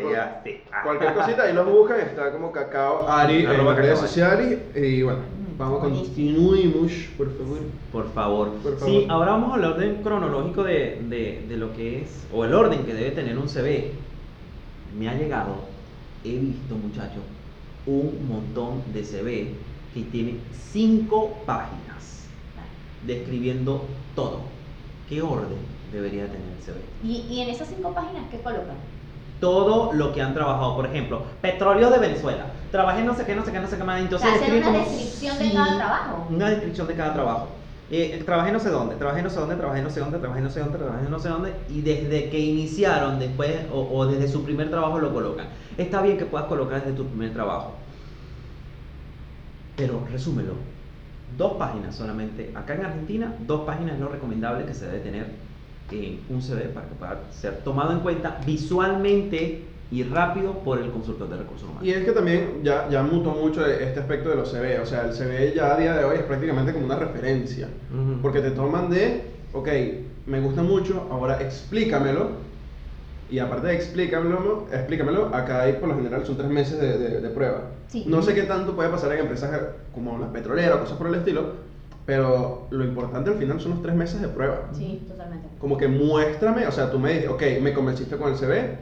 [0.44, 0.50] Sí.
[0.72, 0.80] Ah.
[0.82, 5.20] Cualquier cosita ahí los buscan, está como Cacao Ari en las redes sociales y bueno,
[5.20, 7.58] Mm, vamos continuemos, por favor.
[7.92, 8.50] Por favor.
[8.62, 12.54] Por Sí, ahora vamos al orden cronológico de, de, de lo que es, o el
[12.54, 13.92] orden que debe tener un CV.
[14.98, 15.56] Me ha llegado,
[16.24, 17.22] he visto muchachos,
[17.86, 19.54] un montón de CV
[19.92, 20.38] que tiene
[20.72, 22.26] cinco páginas
[23.06, 24.53] describiendo todo.
[25.06, 25.58] ¿Qué orden
[25.92, 26.76] debería tener el CV?
[27.02, 28.76] Y, y en esas cinco páginas, ¿qué colocan?
[29.40, 32.46] Todo lo que han trabajado, por ejemplo, petróleo de Venezuela.
[32.70, 34.00] Trabajé no sé qué, no sé qué, no sé qué más.
[34.00, 36.26] Entonces O sea, hacer una descripción de cada trabajo.
[36.30, 37.48] Una descripción de cada trabajo.
[37.90, 40.48] Eh, trabajé no sé dónde, trabajé no sé dónde, trabajé no sé dónde, trabajé no
[40.50, 44.42] sé dónde, trabajé no sé dónde, y desde que iniciaron después o, o desde su
[44.42, 45.48] primer trabajo lo colocan.
[45.76, 47.90] Está bien que puedas colocar desde tu primer trabajo,
[49.74, 50.73] pero resúmelo.
[51.36, 52.52] Dos páginas solamente.
[52.54, 55.26] Acá en Argentina, dos páginas es lo recomendable que se debe tener
[55.90, 60.90] en un CV para que pueda ser tomado en cuenta visualmente y rápido por el
[60.90, 61.86] consultor de recursos humanos.
[61.86, 65.02] Y es que también ya, ya mutó mucho este aspecto de los CV, o sea,
[65.02, 68.20] el CV ya a día de hoy es prácticamente como una referencia, Ujú.
[68.22, 69.68] porque te toman de, ok,
[70.26, 72.30] me gusta mucho, ahora explícamelo,
[73.34, 77.20] y aparte de explícamelo, explícamelo, acá hay por lo general son tres meses de, de-
[77.20, 77.62] de prueba.
[77.88, 78.04] Sí.
[78.06, 79.50] No sé qué tanto puede pasar en empresas
[79.92, 81.54] como la petrolera o cosas por el estilo,
[82.06, 84.68] pero lo importante al final son los tres meses de prueba.
[84.72, 85.48] Sí, totalmente.
[85.58, 88.76] Como que muéstrame, o sea, tú me dices, ok, me convenciste con el CV,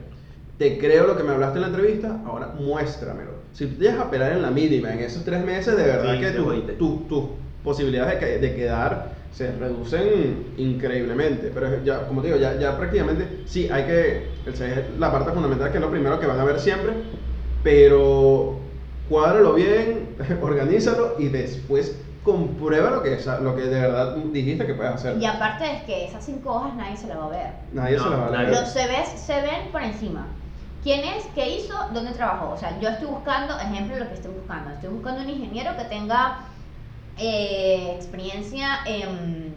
[0.59, 3.31] te creo lo que me hablaste en la entrevista, ahora muéstramelo.
[3.53, 6.13] Si tú te llegas a pelar en la mínima en esos tres meses, de verdad
[6.13, 7.23] Sí, que te tu- tu- tus
[7.63, 11.51] posibilidades de, de quedar se reducen increíblemente.
[11.53, 15.31] Pero ya, como te digo, ya, ya prácticamente sí, hay que, el es la parte
[15.31, 16.93] fundamental, que es lo primero que van a ver siempre,
[17.63, 18.59] pero
[19.09, 24.93] cuádralo bien, organízalo y después comprueba lo que, lo que de verdad dijiste que puedes
[24.93, 25.17] hacer.
[25.17, 27.47] Y aparte es que esas cinco hojas nadie se la va a ver.
[27.73, 28.49] Nadie se No, la va a leer.
[28.49, 30.27] Los CVs se ven por encima.
[30.83, 31.25] ¿Quién es?
[31.33, 31.73] ¿Qué hizo?
[31.93, 32.51] ¿Dónde trabajó?
[32.51, 34.69] O sea, yo estoy buscando, ejemplo, lo que estoy buscando.
[34.71, 36.39] Estoy buscando un ingeniero que tenga
[37.17, 39.49] eh, experiencia en,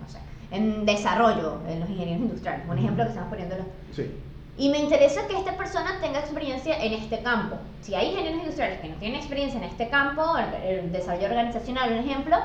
[0.00, 0.18] no sé,
[0.50, 2.66] en desarrollo, en los ingenieros industriales.
[2.68, 3.64] Un ejemplo que estamos poniéndolo.
[3.94, 4.10] Sí.
[4.58, 7.56] Y me interesa que esta persona tenga experiencia en este campo.
[7.80, 11.92] Si hay ingenieros industriales que no tienen experiencia en este campo, el, el desarrollo organizacional,
[11.92, 12.36] un ejemplo,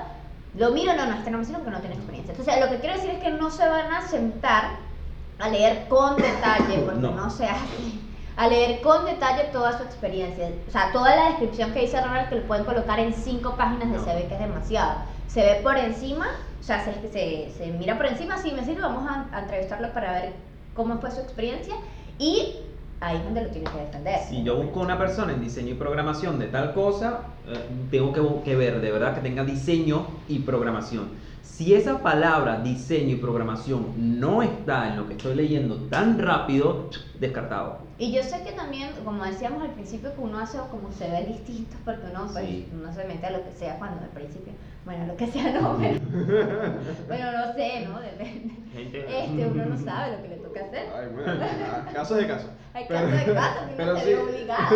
[0.57, 2.31] lo miro, no, no, este no me sirve porque no tiene experiencia.
[2.33, 4.77] Entonces, lo que quiero decir es que no se van a sentar
[5.39, 7.11] a leer con detalle, porque No.
[7.11, 7.75] no, se hace,
[8.37, 10.49] a leer con detalle toda su experiencia.
[10.67, 13.91] O sea, toda la descripción que dice Ronald que le pueden colocar en cinco páginas
[13.91, 14.03] de No.
[14.03, 14.99] CV, que es demasiado.
[15.27, 16.27] Se ve por encima,
[16.59, 19.91] o sea, se, se, se mira por encima, sí me sirve, vamos a, a entrevistarlo
[19.91, 20.33] para ver
[20.75, 21.75] cómo fue su experiencia
[22.19, 22.57] y
[23.01, 24.19] ahí es donde lo tiene que defender.
[24.29, 27.57] Si yo busco una persona en diseño y programación de tal cosa, eh,
[27.91, 31.09] tengo que, que ver de verdad que tenga diseño y programación.
[31.47, 36.89] Si esa palabra diseño y programación no está en lo que estoy leyendo tan rápido,
[37.19, 37.79] descartado.
[37.97, 41.25] Y yo sé que también, como decíamos al principio, que uno hace como se ve
[41.25, 42.69] distinto, porque uno, pues, Sí.
[42.71, 44.53] uno se mete a lo que sea cuando al principio,
[44.85, 45.99] bueno, lo que sea no, pero,
[47.07, 47.99] bueno, no sé, ¿no?
[48.01, 48.53] Depende.
[48.77, 50.87] Este, uno no sabe lo que le toca hacer.
[50.95, 51.33] Ay, bueno,
[51.93, 52.49] casos de casos.
[52.75, 54.13] Hay Pero- casos de casos que pero se sí.
[54.13, 54.75] obligado.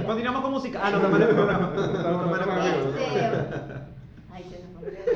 [0.00, 0.06] ¿no?
[0.06, 0.80] Continuamos con música.
[0.82, 2.52] Ah, no, no, no, no, no, no, no, no, no, no.
[2.62, 3.73] Ay, se me fue.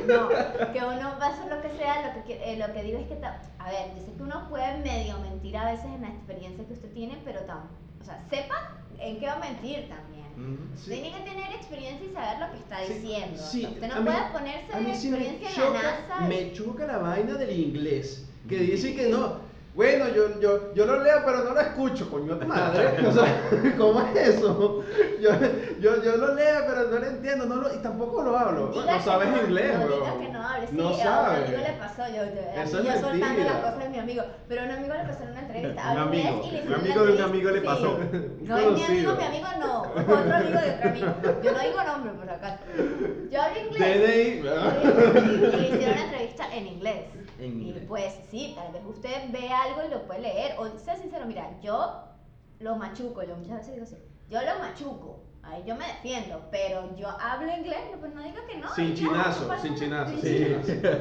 [0.06, 2.98] No, que uno va a hacer lo que sea, lo que, eh, lo que digo
[2.98, 6.08] es que, a ver, yo sé que uno puede medio mentir a veces en la
[6.08, 7.64] experiencia que usted tiene, pero tam,
[8.00, 10.18] o sea, sepa en qué va a mentir también.
[10.36, 10.76] Mm.
[10.76, 10.90] Sí.
[10.90, 13.42] Tiene que tener experiencia y saber lo que está Sí, diciendo.
[13.42, 15.80] sí, usted a no mí- puede ponerse a mí de sí me experiencia en la
[15.80, 16.24] choca, NASA.
[16.24, 18.24] y- me choca la vaina del inglés.
[18.48, 19.48] Que dice que no.
[19.78, 22.96] Bueno, yo, yo, yo lo leo, pero no lo escucho, coño tu madre.
[23.06, 23.42] O sea,
[23.78, 24.82] ¿cómo es eso?
[25.20, 25.30] Yo,
[25.78, 28.72] yo, yo lo leo, pero no lo entiendo, no lo, y tampoco lo hablo.
[28.72, 30.20] Diga no que sabes no, inglés, no, diga weón.
[30.20, 30.66] que no hable.
[30.66, 31.44] Sí, No a un sabes.
[31.46, 34.64] amigo le pasó, yo, yo, Eso yo soltando las cosas de mi amigo, pero a
[34.64, 35.92] un amigo le pasó en una entrevista.
[35.92, 37.66] Un amigo, y le un amigo de un amigo le sí.
[37.66, 37.98] pasó.
[38.42, 41.06] No es mi amigo, mi amigo no, otro amigo de otro amigo.
[41.44, 42.58] Yo no digo nombre por acá.
[43.30, 44.02] Yo hablo inglés.
[44.02, 44.72] DNI, Y ¿verdad?
[44.82, 47.04] le hicieron una entrevista en inglés.
[47.38, 50.54] En Y pues sí, tal vez usted ve algo y lo puede leer.
[50.58, 52.04] O sea sincero, mira, yo
[52.60, 53.96] lo machuco, yo muchas veces digo así,
[54.28, 55.24] yo lo machuco.
[55.42, 58.68] Ahí yo me defiendo, pero yo hablo inglés, no, pues no diga que no.
[58.74, 60.66] Sin chinazo, sin chinazo, Sin sin chinazo.
[60.66, 60.98] chinazo.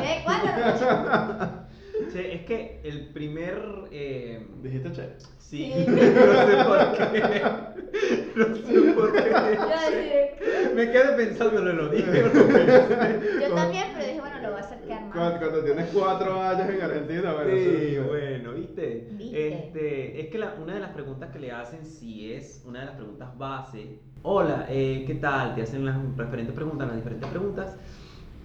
[0.00, 0.20] ¿Ve?
[0.24, 1.68] ¿Cuándo lo machuco?
[2.12, 3.62] Sí, es que el primer.
[3.90, 5.14] eh, Dijiste che.
[5.38, 5.84] sí, Sí.
[5.88, 7.42] no sé por qué.
[8.36, 10.70] No sé por Yo, qué.
[10.74, 12.22] Me quedé pensando, no lo dije.
[13.40, 14.17] yo también, pero dije,
[15.12, 17.50] Cuando, cuando tienes cuatro años en Argentina, bueno.
[17.50, 19.08] Sí, eso- bueno, ¿viste?
[19.12, 19.48] ¿Viste?
[19.48, 22.86] Este, es que la- una de las preguntas que le hacen, si es una de
[22.86, 25.54] las preguntas base, hola, eh, ¿qué tal?
[25.54, 27.76] Te hacen las referentes preguntas, las diferentes preguntas,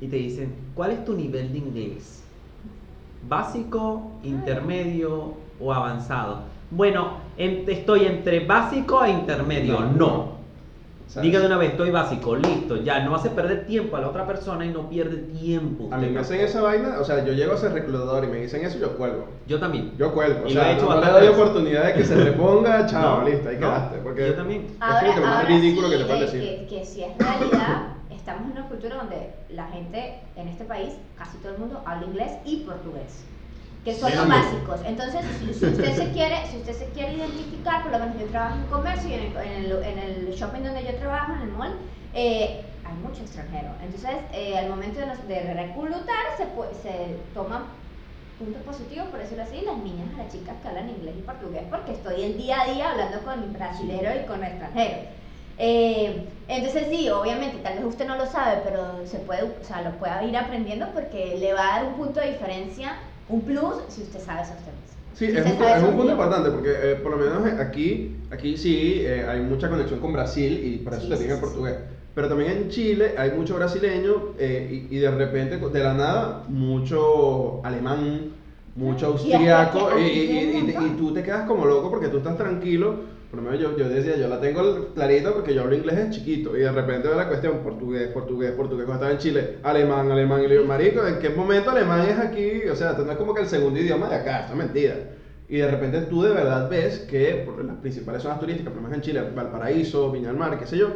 [0.02, 2.24] y te dicen, ¿cuál es tu nivel de inglés?
[3.28, 6.42] ¿Básico, intermedio o avanzado?
[6.72, 9.92] Bueno, en- estoy entre básico e intermedio, No.
[9.92, 10.33] no.
[11.13, 11.28] ¿Sabes?
[11.30, 14.26] Diga de una vez, estoy básico, listo, ya, no hace perder tiempo a la otra
[14.26, 15.89] persona y no pierde tiempo.
[15.93, 18.38] A mí me hacen esa vaina, o sea, yo llego a ser reclutador y me
[18.38, 19.28] dicen eso y yo cuelgo.
[19.45, 19.91] Yo también.
[19.95, 22.04] Yo cuelgo, o Y lo he sea, hecho no, no le doy oportunidad de que
[22.04, 23.97] se reponga, chao, No, listo, ahí no, quedaste.
[23.99, 24.62] Porque yo también.
[24.71, 26.41] Es Ahora, como que ahora ridículo sí, que te pueden de- decir.
[26.41, 30.93] Que, que si es realidad, estamos en una cultura donde la gente en este país,
[31.15, 33.23] casi todo el mundo habla inglés y portugués.
[33.84, 34.80] Que son los básicos.
[34.86, 38.56] Entonces, si, usted se quiere, si usted se quiere identificar, por lo menos yo trabajo
[38.56, 41.50] en comercio y en el, en el, en el shopping donde yo trabajo, en el
[41.50, 41.80] mall,
[42.13, 43.69] eh, hay mucho extranjero.
[43.82, 46.46] Entonces, eh, al momento de, los- de reclutar, se,
[46.82, 47.65] se toman
[48.38, 51.91] puntos positivos, por decirlo así, las niñas las chicas que hablan inglés y portugués, porque
[51.93, 54.98] estoy el día a día hablando con brasileros y con extranjeros.
[55.58, 59.82] Eh, entonces sí, obviamente, tal vez usted no lo sabe, pero se puede, o sea,
[59.82, 62.96] lo puede ir aprendiendo porque le va a dar un punto de diferencia,
[63.28, 64.98] un plus, si usted sabe esos temas.
[65.14, 68.58] Sí, Si es un, es un punto importante porque eh, por lo menos aquí, aquí
[68.58, 71.40] sí eh, hay mucha conexión con Brasil y por eso Sí, te sí, el sí,
[71.40, 71.76] portugués.
[72.16, 76.44] Pero también en Chile hay mucho brasileño eh, y, y de repente, de la nada,
[76.48, 78.32] mucho alemán,
[78.76, 83.02] mucho Y austriaco y, y- y- tú te quedas como loco porque tú estás tranquilo.
[83.34, 86.10] Por lo menos yo, yo decía, yo la tengo clarita porque yo hablo inglés desde
[86.12, 88.86] chiquito y de repente veo la cuestión portugués, portugués, portugués.
[88.86, 90.43] Cuando estaba en Chile, alemán, alemán.
[90.43, 92.67] Y le digo, marico, ¿en qué momento alemán es aquí?
[92.69, 95.00] O sea, esto no es como que el segundo idioma de acá, esto es mentira.
[95.48, 98.84] Y de repente tú de verdad ves que por las principales zonas turísticas, por lo
[98.84, 100.93] menos en Chile, Valparaíso, Viña del Mar, qué sé yo,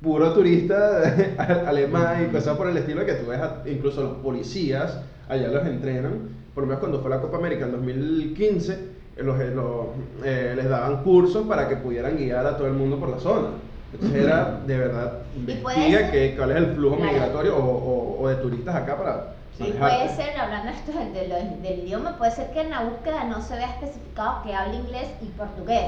[0.00, 1.02] puro turista
[1.66, 5.64] alemán y cosas por el estilo que tú ves, a- incluso los policías allá los
[5.66, 6.20] entrenan.
[6.54, 8.78] Por lo menos cuando fue la Copa América en 2015, eh,
[9.16, 9.86] los, eh, los,
[10.24, 13.48] eh, les daban cursos para que pudieran guiar a todo el mundo por la zona.
[13.92, 17.12] Entonces era de verdad investiga que, cuál es el flujo Claro.
[17.12, 21.62] migratorio o, o- o de turistas acá para Y puede ser, hablando esto del, del-
[21.62, 25.08] del idioma, puede ser que en la búsqueda no se vea especificado que hable inglés
[25.22, 25.82] y portugués.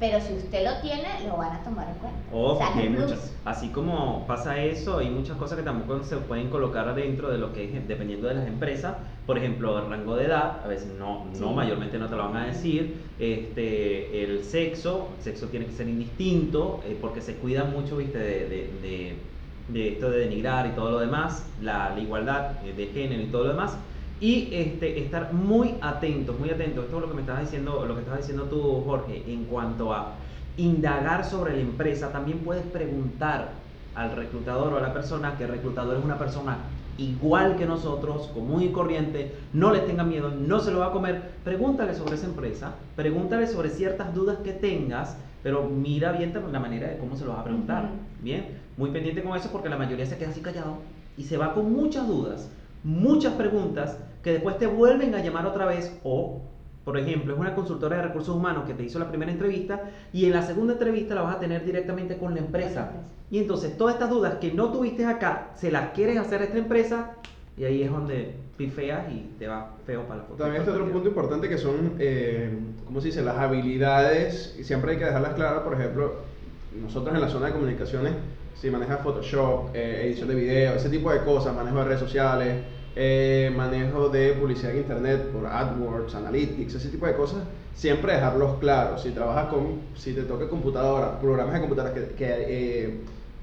[0.00, 2.18] Pero si usted lo tiene, lo van a tomar en cuenta.
[2.32, 6.16] Ojo, O sea, hay muchas, así como pasa eso, hay muchas cosas que tampoco se
[6.16, 8.96] pueden colocar dentro de lo que es, dependiendo de las empresas.
[9.26, 11.54] Por ejemplo, el rango de edad, a veces no, no Sí.
[11.54, 12.94] mayormente no te lo van a decir.
[13.18, 18.18] Este, el sexo, el sexo tiene que ser indistinto, eh, porque se cuida mucho, viste,
[18.18, 19.16] de, de- de-
[19.68, 23.44] de esto de denigrar y todo lo demás, la, la igualdad de género y todo
[23.44, 23.78] lo demás.
[24.20, 26.84] Y este, estar muy atentos, muy atentos.
[26.84, 29.92] Esto es lo que me estabas diciendo, lo que estabas diciendo tú, Jorge, en cuanto
[29.94, 30.16] a
[30.58, 32.12] indagar sobre la empresa.
[32.12, 33.52] También puedes preguntar
[33.94, 36.58] al reclutador o a la persona que el reclutador es una persona
[36.98, 40.92] igual que nosotros, común y corriente, no les tenga miedo, no se lo va a
[40.92, 41.32] comer.
[41.44, 46.88] Pregúntale sobre esa empresa, pregúntale sobre ciertas dudas que tengas, pero mira bien la manera
[46.88, 47.90] de cómo se lo vas a preguntar.
[48.22, 50.78] Bien, muy pendiente con eso porque la mayoría se queda así callado
[51.16, 52.50] y se va con muchas dudas,
[52.82, 56.40] muchas preguntas que después te vuelven a llamar otra vez o,
[56.84, 60.26] por ejemplo, es una consultora de recursos humanos que te hizo la primera entrevista y
[60.26, 62.90] en la segunda entrevista la vas a tener directamente con la empresa.
[63.30, 66.58] Y entonces todas estas dudas que no tuviste acá, se las quieres hacer a esta
[66.58, 67.12] empresa
[67.56, 70.42] y ahí es donde pifeas y te va feo para la foto.
[70.42, 72.50] También está otro punto importante que son, eh,
[72.84, 73.22] ¿cómo se dice?
[73.22, 76.14] Las habilidades, y siempre hay que dejarlas claras, por ejemplo,
[76.80, 78.12] nosotros en la zona de comunicaciones,
[78.54, 82.62] si manejas Photoshop, eh, edición de video, ese tipo de cosas, manejo de redes sociales,
[82.96, 87.42] eh, manejo de publicidad en internet por AdWords, Analytics, ese tipo de cosas,
[87.74, 89.02] siempre dejarlos claros.
[89.02, 92.98] Si trabajas con, si te toca computadora, programas de computadora que, que,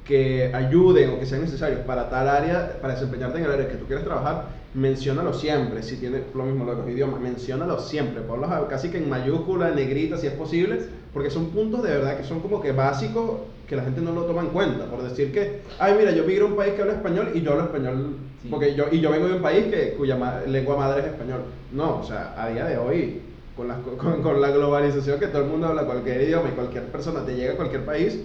[0.10, 3.76] eh, ayuden o que sean necesarios para tal área, para desempeñarte en el área que
[3.76, 5.84] tú quieres trabajar, menciónalo siempre.
[5.84, 8.22] Si tienes lo mismo lo de los idiomas, menciónalo siempre.
[8.22, 10.80] Ponlos casi que en mayúscula, en negrita, si es posible,
[11.14, 14.24] porque son puntos de verdad que son como que básicos que la gente no lo
[14.24, 14.86] toma en cuenta.
[14.86, 17.52] Por decir que, ay, mira, yo migro a un país que habla español y yo
[17.52, 18.50] hablo español, Sí.
[18.50, 21.42] porque yo, y yo vengo de un país que, cuya ma- lengua madre es español.
[21.72, 23.22] No, o sea, a día de hoy,
[23.56, 26.92] con la, con, con la globalización que todo el mundo habla cualquier idioma y cualquier
[26.92, 28.20] persona te llega a cualquier país,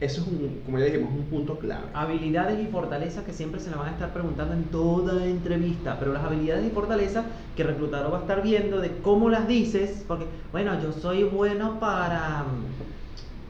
[0.00, 1.86] eso es, un, como ya dijimos, un punto clave.
[1.94, 6.12] Habilidades y fortalezas que siempre se le van a estar preguntando en toda entrevista, pero
[6.12, 7.24] las habilidades y fortalezas
[7.56, 11.22] que el reclutador va a estar viendo de cómo las dices, porque, bueno, yo soy
[11.24, 12.44] bueno para,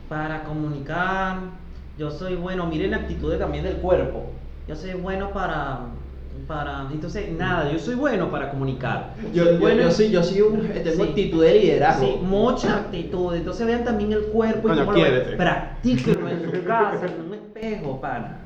[0.08, 1.40] para comunicar,
[1.96, 4.32] yo soy bueno, miren la actitud también del cuerpo,
[4.66, 5.86] yo soy bueno para,
[6.46, 9.14] para, entonces, nada, yo soy bueno para comunicar.
[9.32, 11.10] Yo, Soy yo, bueno yo en- sí, yo sí un- tengo Sí.
[11.10, 12.06] actitud de liderazgo.
[12.06, 13.34] Sí, mucha actitud.
[13.34, 15.36] Entonces vean también el cuerpo y cómo lo.
[15.36, 18.38] Practíquenlo en su casa, en un espejo, pana.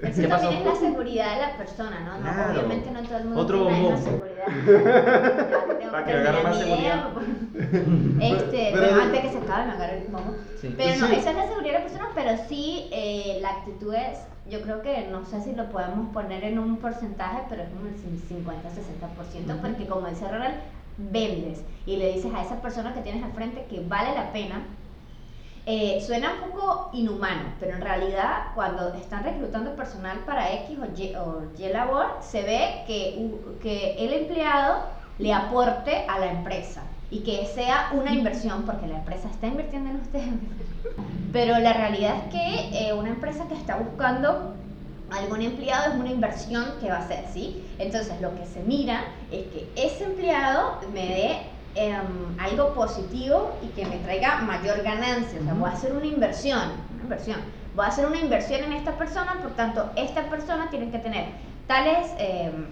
[0.00, 2.50] Eso también es la seguridad de la persona, ¿no?
[2.52, 4.46] Obviamente no todo el mundo Otro tiene la seguridad.
[5.94, 6.80] Para que agarre más seguridad.
[6.80, 7.10] idea,
[8.36, 10.34] Este, Pero- pero, antes que se acabe me agarre el bombo.
[10.60, 10.74] Sí.
[10.76, 11.14] Pero no, Sí.
[11.14, 14.18] esa es la seguridad de la persona, pero sí eh, la actitud es,
[14.50, 17.86] yo creo que no sé si lo podemos poner en un porcentaje, pero es como
[17.86, 20.56] el 50-60%, porque como dice Ronald,
[20.98, 24.62] vendes y le dices a esa persona que tienes al frente que vale la pena
[25.66, 31.00] eh, suena un poco inhumano, pero en realidad cuando están reclutando personal para X o
[31.00, 33.30] Y, o Y labor, se ve que,
[33.62, 34.80] que el empleado
[35.18, 39.90] le aporte a la empresa y que sea una inversión, porque la empresa está invirtiendo
[39.90, 40.34] en ustedes.
[41.32, 44.54] Pero la realidad es que eh, una empresa que está buscando
[45.10, 47.64] algún empleado es una inversión que va a hacer, ¿sí?
[47.78, 51.38] Entonces lo que se mira es que ese empleado me dé
[51.76, 55.38] em, algo positivo y que me traiga mayor ganancia.
[55.40, 57.38] O sea, voy a hacer una inversión, una inversión.
[57.76, 61.26] Voy a hacer una inversión en esta persona, por tanto, esta persona tiene que tener
[61.66, 62.66] tales em,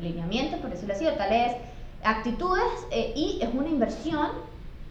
[0.00, 1.52] lineamientos, por decirlo así, o tales
[2.02, 4.28] actitudes eh, y es una inversión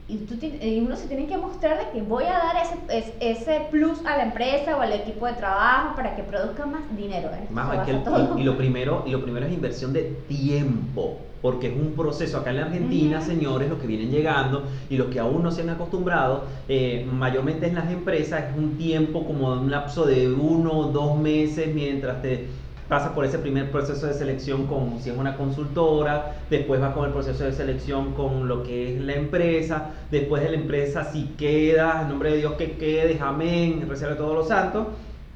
[0.07, 3.13] y, tú y uno se tiene que mostrar de que voy a dar ese, es-
[3.41, 7.29] ese plus a la empresa o al equipo de trabajo para que produzca más dinero.
[7.31, 8.37] Esto Más se es que basa el- todo.
[8.37, 12.37] y, y lo primero, y lo primero es inversión de tiempo, porque es un proceso.
[12.37, 15.61] Acá en la Argentina, señores, los que vienen llegando y los que aún no se
[15.61, 20.71] han acostumbrado, eh, mayormente en las empresas es un tiempo como un lapso de uno
[20.79, 22.47] o dos meses mientras te
[22.87, 27.05] pasas por ese primer proceso de selección con si es una consultora, después vas con
[27.05, 31.25] el proceso de selección con lo que es la empresa, después de la empresa si
[31.37, 34.87] quedas, en nombre de Dios que quedes, amén, recibe a todos los santos,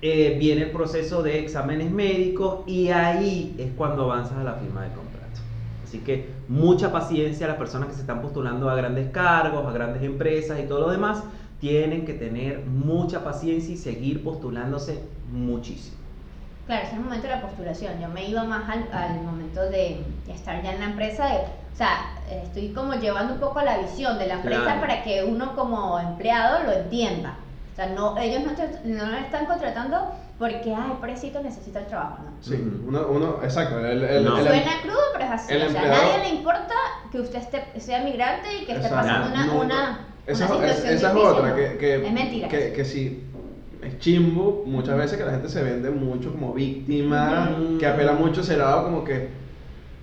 [0.01, 4.83] eh, viene el proceso de exámenes médicos y ahí es cuando avanzas a la firma
[4.83, 5.17] de contrato.
[5.83, 9.71] Así que mucha paciencia a las personas que se están postulando a grandes cargos, a
[9.71, 11.23] grandes empresas y todo lo demás,
[11.59, 14.99] tienen que tener mucha paciencia y seguir postulándose
[15.31, 15.96] muchísimo.
[16.67, 17.99] Claro, ese es el momento de la postulación.
[18.01, 21.25] Yo me iba más al, al momento de estar ya en la empresa.
[21.27, 21.37] de-
[21.73, 24.81] o sea, estoy como llevando un poco la visión de la empresa Claro.
[24.81, 27.35] para que uno como empleado lo entienda.
[27.71, 32.17] O sea, no, ellos no, te- no están contratando porque, ay, pobrecito, necesita el trabajo,
[32.23, 32.31] ¿no?
[32.41, 32.55] Sí,
[32.85, 33.77] uno, uno, exacto.
[33.79, 34.39] El, el- No.
[34.39, 35.53] el- Suena crudo, pero es así.
[35.53, 36.73] el o sea, a nadie le importa
[37.11, 38.95] que usted esté, sea migrante y que esté Exacto.
[38.95, 39.65] pasando una, Nunca.
[39.65, 41.55] una, Esa, una es- situación esa es difícil, otra, ¿no?
[41.55, 42.47] que, que, es mentira.
[42.49, 43.26] que, que sí,
[43.81, 47.49] es chimbo muchas veces que la gente se vende mucho como víctima,
[47.79, 49.29] que apela mucho a ese lado como que,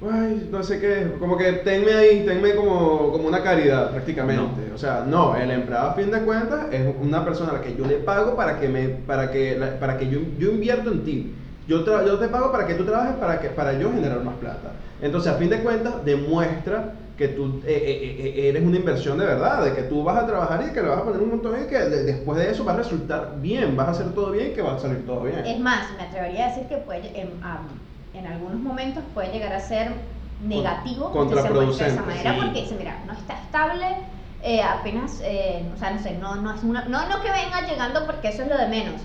[0.02, 4.70] ay, no sé qué, como que tenme ahí, tenme como, como una caridad prácticamente.
[4.74, 7.76] O sea, no, el empleado a fin de cuentas es una persona a la que
[7.76, 11.34] yo le pago para que, me, para que, para que yo, yo invierto en ti.
[11.66, 14.72] Yo, yo te pago para que tú trabajes para, que, para yo generar más plata.
[15.00, 19.26] Entonces, a fin de cuentas, demuestra que tú eh, eh, eh, eres una inversión de
[19.26, 21.54] verdad, de que tú vas a trabajar y que le vas a poner un montón
[21.62, 24.48] y que de- después de eso va a resultar bien, vas a hacer todo bien
[24.48, 25.38] y que va a salir todo bien.
[25.46, 27.68] Es más, me atrevería a decir que puede, en, am,
[28.14, 29.92] en algunos momentos puede llegar a ser
[30.40, 32.38] negativo que usted se muestre de esa contraproducente, manera sí.
[32.42, 33.86] porque dice, mira, no está estable,
[34.42, 37.66] eh, apenas, eh, o sea, no sé, no, no es una, no, no que venga
[37.68, 39.00] llegando porque eso es lo de menos,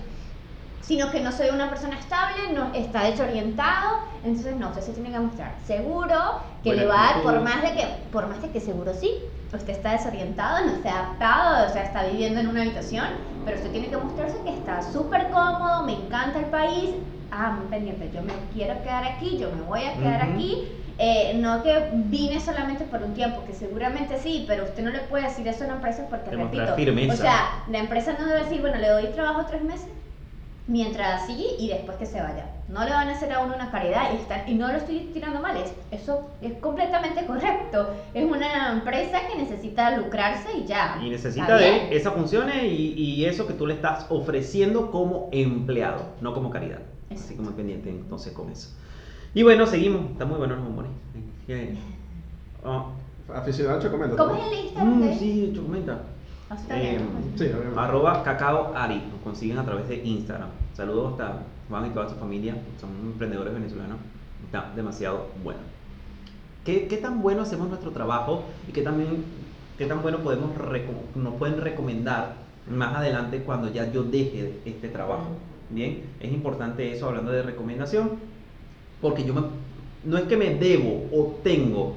[0.89, 5.11] sino que no soy una persona estable, no está desorientado, entonces no, usted se tiene
[5.11, 6.15] que mostrar seguro,
[6.63, 8.91] que Buena le va a dar, por más de que, por más de que seguro
[8.95, 9.13] sí,
[9.53, 13.05] usted está desorientado, no ha adaptado, o sea, está viviendo en una habitación,
[13.45, 16.95] pero usted tiene que mostrarse que está súper cómodo, me encanta el país,
[17.29, 20.33] ah, muy pendiente, yo me quiero quedar aquí, yo me voy a quedar Ujú.
[20.33, 24.89] aquí, eh, no que vine solamente por un tiempo, que seguramente sí, pero usted no
[24.89, 28.25] le puede decir eso a una empresa porque, Demostrar repito, o sea, la empresa no
[28.25, 29.89] debe decir, bueno, le doy trabajo tres meses,
[30.69, 32.45] mientras sigue y después que se vaya.
[32.69, 35.09] No le van a hacer a uno una caridad y, están- y no lo estoy
[35.13, 37.89] tirando mal, es- eso es completamente correcto.
[38.13, 40.99] Es una empresa que necesita lucrarse y ya.
[41.03, 46.03] Y necesita de esas funciones y, y eso que tú le estás ofreciendo como empleado,
[46.21, 46.79] no como caridad.
[47.11, 47.37] Así Exacto.
[47.43, 48.69] como pendiente entonces con eso.
[49.33, 50.11] Y bueno, seguimos.
[50.11, 50.91] Está muy bueno los humores.
[51.47, 51.75] Eh,
[52.63, 52.91] oh,
[53.33, 54.15] Aficionado al chocomento.
[54.17, 54.99] ¿Cómo es el Instagram?
[55.01, 55.93] mm, sí, hecho, comenta.
[55.93, 56.18] Ah, está
[56.69, 56.99] Eh.
[57.35, 57.79] Sí, obviamente.
[57.79, 60.49] Arroba cacao Ari, nos consiguen a través de Instagram.
[60.73, 63.97] Saludos hasta Juan y toda su familia, son emprendedores venezolanos.
[64.45, 65.59] Está demasiado bueno.
[66.65, 69.23] ¿Qué, qué tan bueno hacemos nuestro trabajo y qué, también,
[69.77, 70.49] qué tan bueno podemos
[71.15, 72.33] nos pueden recomendar
[72.69, 75.27] más adelante cuando ya yo deje este trabajo?
[75.69, 78.11] Bien, es importante eso hablando de recomendación,
[79.01, 79.43] porque yo me-
[80.03, 81.95] no es que me debo o tengo,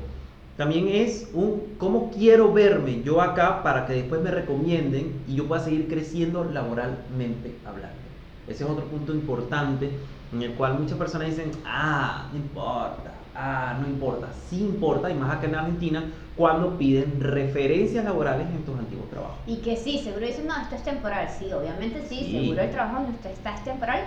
[0.57, 5.49] también es un cómo quiero verme yo acá para que después me recomienden y yo
[5.49, 7.99] pueda seguir creciendo laboralmente hablando.
[8.47, 9.91] Ese es otro punto importante
[10.33, 15.15] en el cual muchas personas dicen, ah, no importa, ah, no importa, sí importa, y
[15.15, 19.41] más acá en Argentina, cuando piden referencias laborales en tus antiguos trabajos.
[19.47, 21.29] Y que sí, seguro dicen, no, esto es temporal.
[21.29, 22.33] Sí, obviamente sí, Sí.
[22.33, 24.01] seguro el trabajo donde usted está es temporal.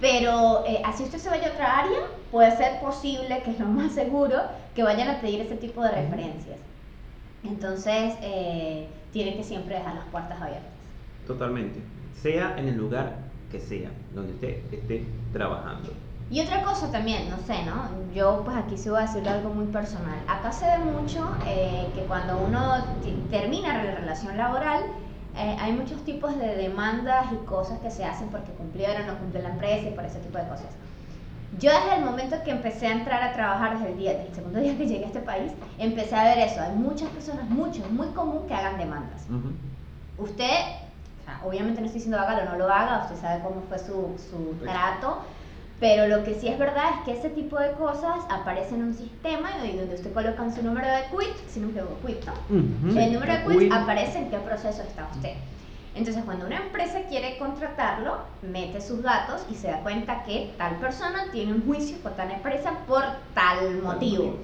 [0.00, 1.98] Pero eh, así usted se vaya a otra área,
[2.30, 4.36] puede ser posible, que es lo más seguro,
[4.74, 6.58] que vayan a pedir ese tipo de referencias.
[7.44, 10.70] Entonces, eh, tiene que siempre dejar las puertas abiertas.
[11.26, 11.80] Totalmente.
[12.22, 13.16] Sea en el lugar
[13.50, 15.92] que sea, donde usted esté trabajando.
[16.30, 17.88] Y otra cosa también, no sé, ¿no?
[18.14, 20.16] Yo pues aquí sí voy a decirle algo muy personal.
[20.28, 22.84] Acá se ve mucho eh, que cuando uno
[23.30, 24.84] termina la relación laboral,
[25.36, 29.18] eh, hay muchos tipos de demandas y cosas que se hacen porque cumplieron o no
[29.18, 30.68] cumplió la empresa y por ese tipo de cosas.
[31.58, 34.34] Yo desde el momento que empecé a entrar a trabajar, desde el, día, desde el
[34.34, 36.60] segundo día que llegué a este país, empecé a ver eso.
[36.60, 39.26] Hay muchas personas, mucho, muy común que hagan demandas.
[39.28, 39.52] Ujú.
[40.24, 40.44] Usted,
[41.20, 43.78] o sea, obviamente no estoy diciendo hágalo o no lo haga, usted sabe cómo fue
[43.78, 45.22] su, su trato,
[45.80, 48.94] pero lo que sí es verdad es que ese tipo de cosas aparecen en un
[48.94, 53.12] sistema y donde usted coloca su número de quit, si no me equivoco, quit, el
[53.14, 55.32] número de quit aparece en qué proceso está usted.
[55.94, 60.76] Entonces, cuando una empresa quiere contratarlo, mete sus datos y se da cuenta que tal
[60.76, 63.02] persona tiene un juicio con tal empresa por
[63.34, 64.24] tal motivo.
[64.24, 64.38] motivo.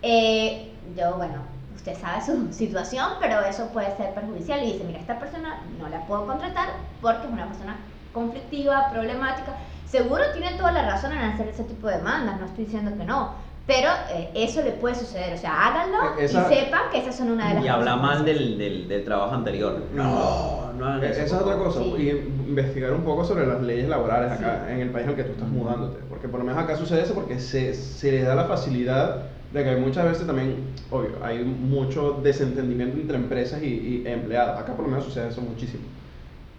[0.00, 1.42] Eh, yo, bueno,
[1.74, 5.88] usted sabe su situación, pero eso puede ser perjudicial y dice, mira, esta persona no
[5.88, 6.68] la puedo contratar
[7.02, 7.76] porque es una persona
[8.12, 9.56] conflictiva, problemática.
[9.90, 13.04] Seguro tiene toda la razón en hacer ese tipo de demandas, no estoy diciendo que
[13.04, 13.32] no,
[13.66, 17.16] pero eh, eso le puede suceder, o sea, háganlo Eh, esa- y sepan que esas
[17.16, 19.82] son una de las Y habla mal del, del, del trabajo anterior.
[19.94, 21.94] No, no hagan Eh, eso, Esa es otra cosa, Sí.
[21.96, 22.08] y
[22.48, 25.32] investigar un poco sobre las leyes laborales acá en el país en el que tú
[25.32, 28.44] estás mudándote, porque por lo menos acá sucede eso porque se, se le da la
[28.44, 29.22] facilidad
[29.52, 34.74] de que muchas veces también, obvio, hay mucho desentendimiento entre empresas y, y empleados, acá
[34.74, 35.84] por lo menos sucede eso muchísimo,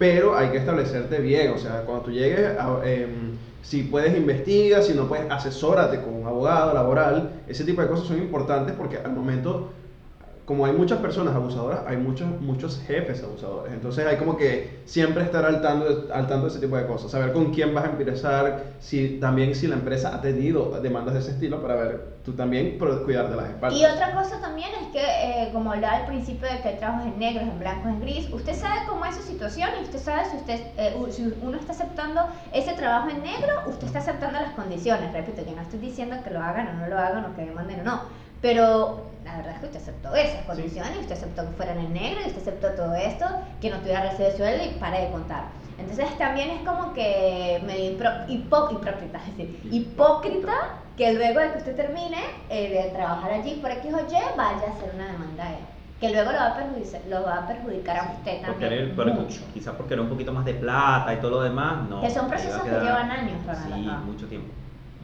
[0.00, 4.80] pero hay que establecerte bien, o sea, cuando tú llegues, a- em, si puedes investiga,
[4.80, 8.96] si no puedes asesórate con un abogado laboral, ese tipo de cosas son importantes porque
[8.96, 9.68] al momento
[10.50, 13.72] como hay muchas personas abusadoras, hay muchos, muchos jefes abusadores.
[13.72, 17.12] Entonces hay como que siempre estar al tanto, al tanto de ese tipo de cosas.
[17.12, 21.20] Saber con quién vas a empezar, si, también si la empresa ha tenido demandas de
[21.20, 23.80] ese estilo para ver tú también pero cuidar de las espaldas.
[23.80, 27.06] Y otra cosa también es que, eh, como hablaba al principio de que hay trabajos
[27.06, 30.24] en negros, en blancos, en gris, usted sabe cómo es su situación y usted sabe
[30.30, 32.22] si, usted, eh, si uno está aceptando
[32.52, 35.12] ese trabajo en negro, usted está aceptando las condiciones.
[35.12, 37.82] Repito, yo no estoy diciendo que lo hagan o no lo hagan o que demanden
[37.82, 38.00] o no,
[38.42, 42.20] pero la verdad es que usted aceptó esas condiciones, usted aceptó que fueran en negro
[42.24, 43.26] y usted aceptó todo esto,
[43.60, 45.44] que no tuviera recibo de sueldo y para de contar.
[45.78, 47.92] Entonces también es como que medio
[48.28, 48.90] hipócrita,
[49.28, 52.18] es decir, hipócrita que luego de que usted termine
[52.50, 55.64] eh, de trabajar allí por X o Y, vaya a hacer una demanda a él.
[55.98, 58.94] Que luego lo va a perjudicar, lo va a, perjudicar a usted también.
[58.94, 59.40] mucho.
[59.52, 62.00] quizás porque era un poquito más de plata y todo lo demás, no.
[62.00, 64.52] Que son procesos que llevan años, Ronald, Sí, mucho tiempo.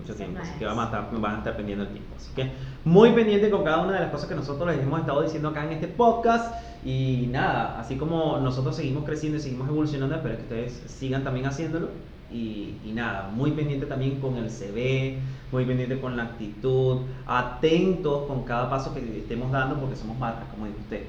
[0.06, 0.38] Mucho tiempo.
[0.40, 2.14] Así que van a, estar, van a estar pendiendo el tiempo.
[2.16, 2.52] Así que
[2.84, 5.64] muy pendiente con cada una de las cosas que nosotros les hemos estado diciendo acá
[5.64, 6.54] en este podcast.
[6.84, 11.46] Y nada, así como nosotros seguimos creciendo y seguimos evolucionando, espero que ustedes sigan también
[11.46, 11.88] haciéndolo.
[12.32, 15.18] Y, y nada, muy pendiente también con el CV,
[15.50, 20.44] muy pendiente con la actitud, atentos con cada paso que estemos dando, porque somos marcas,
[20.50, 21.02] como dijo usted.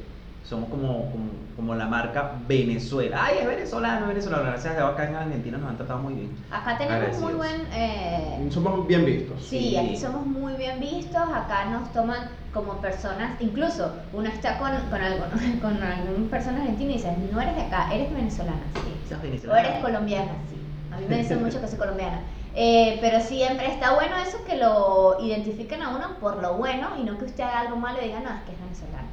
[0.47, 3.21] Somos como, como, como la marca Venezuela.
[3.21, 4.43] Ay, es venezolano, es venezolano.
[4.43, 6.37] Gracias a Dios acá en Argentina nos han tratado muy bien.
[6.49, 7.67] Acá tenemos muy buen...
[7.73, 9.41] eh, Somos bien vistos.
[9.43, 9.77] Sí, Sí.
[9.77, 15.01] aquí somos muy bien vistos, acá nos toman como personas, incluso uno está con, con,
[15.01, 15.25] algo,
[15.61, 19.09] con alguna persona argentina y dice, no eres de acá, eres venezolana, sí.
[19.09, 19.19] Seas
[19.51, 20.55] O eres colombiana, sí.
[20.93, 22.21] A mí me dicen mucho que soy colombiana.
[22.55, 27.03] Eh, pero siempre está bueno eso que lo identifiquen a uno por lo bueno y
[27.03, 29.07] no que usted haga algo malo y diga, no, es que es venezolana.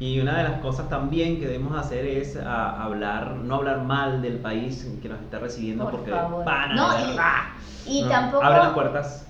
[0.00, 4.20] Y una de las cosas también que debemos hacer es ah, hablar, no hablar mal
[4.22, 6.44] del país que nos está recibiendo Por porque favor.
[6.44, 7.98] pana No, y-.
[7.98, 8.44] Y No, tampoco...
[8.44, 9.26] Abre las puertas.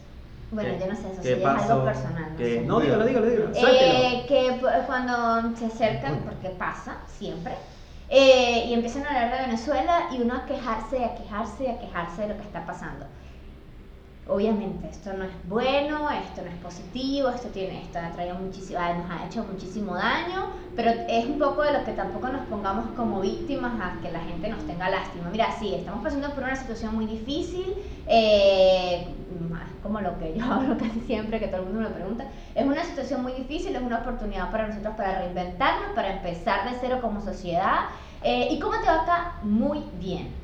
[0.51, 2.27] Bueno, ¿Qué- yo no sé, eso sí es algo personal.
[2.31, 2.67] No, ¿Qué- sé.
[2.67, 3.51] no dígalo, dígalo, dígalo.
[3.55, 7.55] Eh, que cuando se acercan, porque pasa siempre,
[8.09, 12.23] eh, y empiezan a hablar de Venezuela y uno a quejarse, a quejarse, a quejarse
[12.23, 13.07] de lo que está pasando.
[14.27, 18.81] Obviamente, esto no es bueno, esto no es positivo, esto tiene, esto ha traído muchísimo,
[18.81, 22.87] nos ha hecho muchísimo daño, pero es un poco de lo que tampoco nos pongamos
[22.97, 25.29] como víctimas a que la gente nos tenga lástima.
[25.31, 27.75] Mira, sí, estamos pasando por una situación muy difícil,
[28.07, 29.07] eh,
[29.83, 32.83] como lo que yo hablo casi siempre, que todo el mundo me pregunta, es una
[32.83, 37.21] situación muy difícil, es una oportunidad para nosotros para reinventarnos, para empezar de cero como
[37.21, 37.91] sociedad.
[38.25, 39.33] Eh, ¿Y cómo te va acá?
[39.43, 40.35] Muy bien.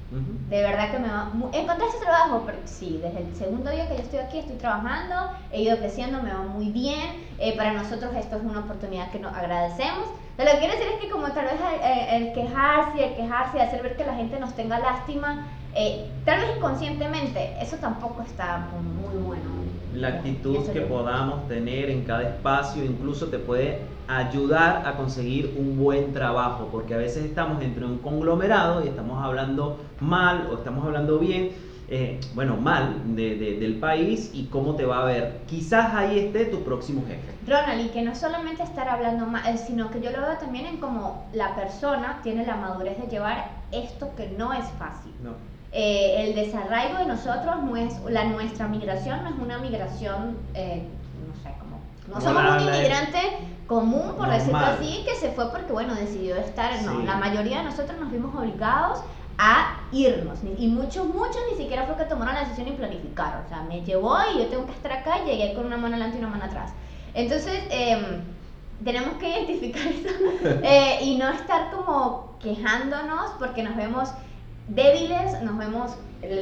[0.50, 1.30] De verdad que me va.
[1.32, 2.44] mu- ¿Encontré ese trabajo?
[2.64, 5.14] Sí, desde el segundo día que yo estoy aquí estoy trabajando,
[5.52, 7.28] he ido creciendo, me va muy bien.
[7.38, 10.08] eh, para nosotros esto es una oportunidad que nos agradecemos.
[10.36, 13.60] Pero lo que quiero decir es que, como tal vez el, el quejarse, el quejarse,
[13.62, 18.58] hacer ver que la gente nos tenga lástima, eh, tal vez inconscientemente, eso tampoco está
[18.82, 19.59] muy bueno.
[19.94, 25.76] La actitud que podamos tener en cada espacio incluso te puede ayudar a conseguir un
[25.78, 30.84] buen trabajo, porque a veces estamos entre un conglomerado y estamos hablando mal o estamos
[30.84, 31.50] hablando bien,
[31.88, 35.40] eh, bueno, mal de- de- del país y cómo te va a ver.
[35.46, 37.34] Quizás ahí esté tu próximo jefe.
[37.46, 40.66] Ronald, y que no solamente estar hablando mal, eh, sino que yo lo veo también
[40.66, 45.12] en cómo la persona tiene la madurez de llevar esto que no es fácil.
[45.22, 45.32] No.
[45.72, 50.82] Eh, el desarraigo de nosotros no es, la nuestra migración no es una migración, eh,
[51.28, 51.78] no sé, como,
[52.12, 53.18] no somos un inmigrante
[53.68, 57.64] común, por decirlo así, que se fue porque, bueno, decidió estar, no, la mayoría de
[57.64, 59.00] nosotros nos vimos obligados
[59.38, 63.48] a irnos, y muchos, muchos ni siquiera fue que tomaron la decisión y planificaron, o
[63.48, 66.16] sea, me llevó y yo tengo que estar acá y llegué con una mano adelante
[66.16, 66.72] y una mano atrás.
[67.14, 68.22] Entonces, em,
[68.84, 70.08] tenemos que identificar eso
[70.64, 74.10] eh, y no estar como quejándonos porque nos vemos
[74.74, 75.96] débiles, nos vemos,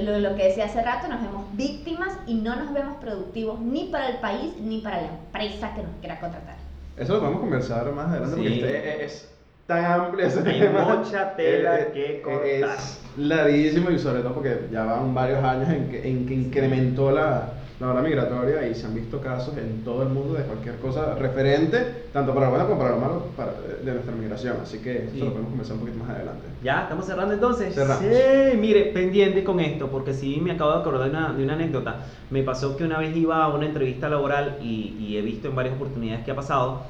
[0.04, 3.84] lo, lo que decía hace rato, nos vemos víctimas y no nos vemos productivos ni
[3.84, 6.56] para el país ni para la empresa que nos quiera contratar.
[6.96, 8.42] Eso lo podemos conversar más adelante Sí.
[8.42, 9.34] porque este es
[9.66, 10.96] tan amplio ese Hay tema.
[10.96, 12.76] mucha tela Eh, que eh, cortar.
[12.78, 17.10] Es larguísimo y sobre todo porque ya van varios años en que, en que incrementó
[17.12, 20.76] la, la ola migratoria y se han visto casos en todo el mundo de cualquier
[20.78, 23.52] cosa referente, tanto para lo bueno como para lo malo para-
[23.84, 24.56] de nuestra migración.
[24.62, 25.20] Así que eso Sí.
[25.20, 26.42] lo podemos conversar un poquito más adelante.
[26.64, 27.72] Ya, estamos cerrando entonces.
[27.74, 28.02] Cerramos.
[28.02, 31.52] Sí, mire, pendiente con esto, porque sí me acabo de acordar de una, de una
[31.54, 31.96] anécdota.
[32.30, 35.54] Me pasó que una vez iba a una entrevista laboral y, y he visto en
[35.54, 36.82] varias oportunidades que ha pasado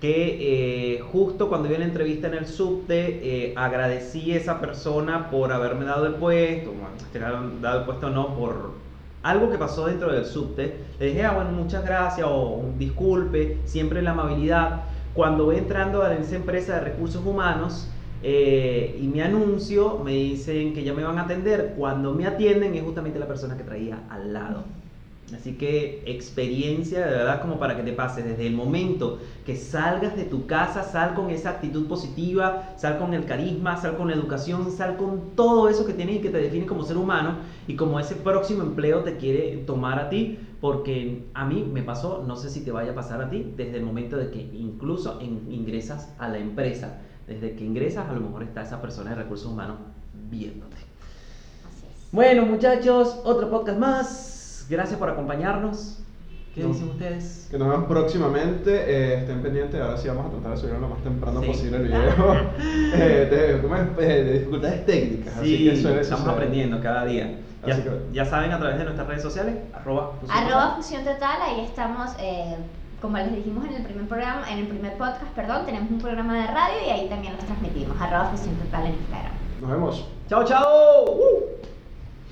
[0.00, 4.60] que eh, justo cuando iba a la entrevista en el subte eh, agradecí a esa
[4.60, 8.72] persona por haberme dado el puesto, bueno, dado el puesto no, por
[9.26, 10.76] algo que pasó dentro del subte.
[11.00, 14.82] Le dije, ah, bueno, muchas gracias o disculpe, siempre la amabilidad.
[15.14, 17.88] Cuando voy entrando a esa empresa de recursos humanos,
[18.22, 21.74] eh, y me anuncio, me dicen que ya me van a atender.
[21.76, 24.64] Cuando me atienden es justamente la persona que traía al lado.
[25.34, 30.14] Así que experiencia de verdad como para que te pases desde el momento que salgas
[30.14, 34.14] de tu casa, sal con esa actitud positiva, sal con el carisma, sal con la
[34.14, 37.74] educación, sal con todo eso que tienes y que te define como ser humano y
[37.74, 42.36] como ese próximo empleo te quiere tomar a ti, porque a mí me pasó, no
[42.36, 45.50] sé si te vaya a pasar a ti, desde el momento de que incluso en-
[45.50, 49.50] ingresas a la empresa, desde que ingresas a lo mejor está esa persona de recursos
[49.50, 49.78] humanos
[50.30, 50.76] viéndote.
[50.76, 52.08] Así es.
[52.12, 54.35] Bueno, muchachos, otro podcast más.
[54.68, 55.98] Gracias por acompañarnos.
[56.54, 56.68] ¿Qué No.
[56.68, 57.48] dicen ustedes?
[57.50, 58.70] Que nos vemos próximamente.
[58.74, 59.78] eh, estén pendientes.
[59.80, 61.46] Ahora sí vamos a tratar de subirlo lo más temprano Sí.
[61.48, 62.00] posible el video.
[62.94, 63.82] eh, de, ¿cómo es?
[63.98, 65.36] Eh, de dificultades técnicas.
[65.36, 66.34] así Sí, que suele estamos suceder.
[66.34, 67.38] aprendiendo cada día.
[67.66, 70.76] Ya, Así que- ya saben a través de nuestras redes sociales, arroba, fusión Arroba total.
[70.82, 72.56] Fusión Total, ahí estamos, eh,
[73.02, 76.34] como les dijimos en el primer programa, en el primer podcast, perdón, tenemos un programa
[76.40, 78.00] de radio y ahí también los transmitimos.
[78.00, 79.32] Arroba Fusión Total en Instagram.
[79.60, 80.08] Nos vemos.
[80.28, 81.04] Chao, chao.
[81.12, 81.75] Uh.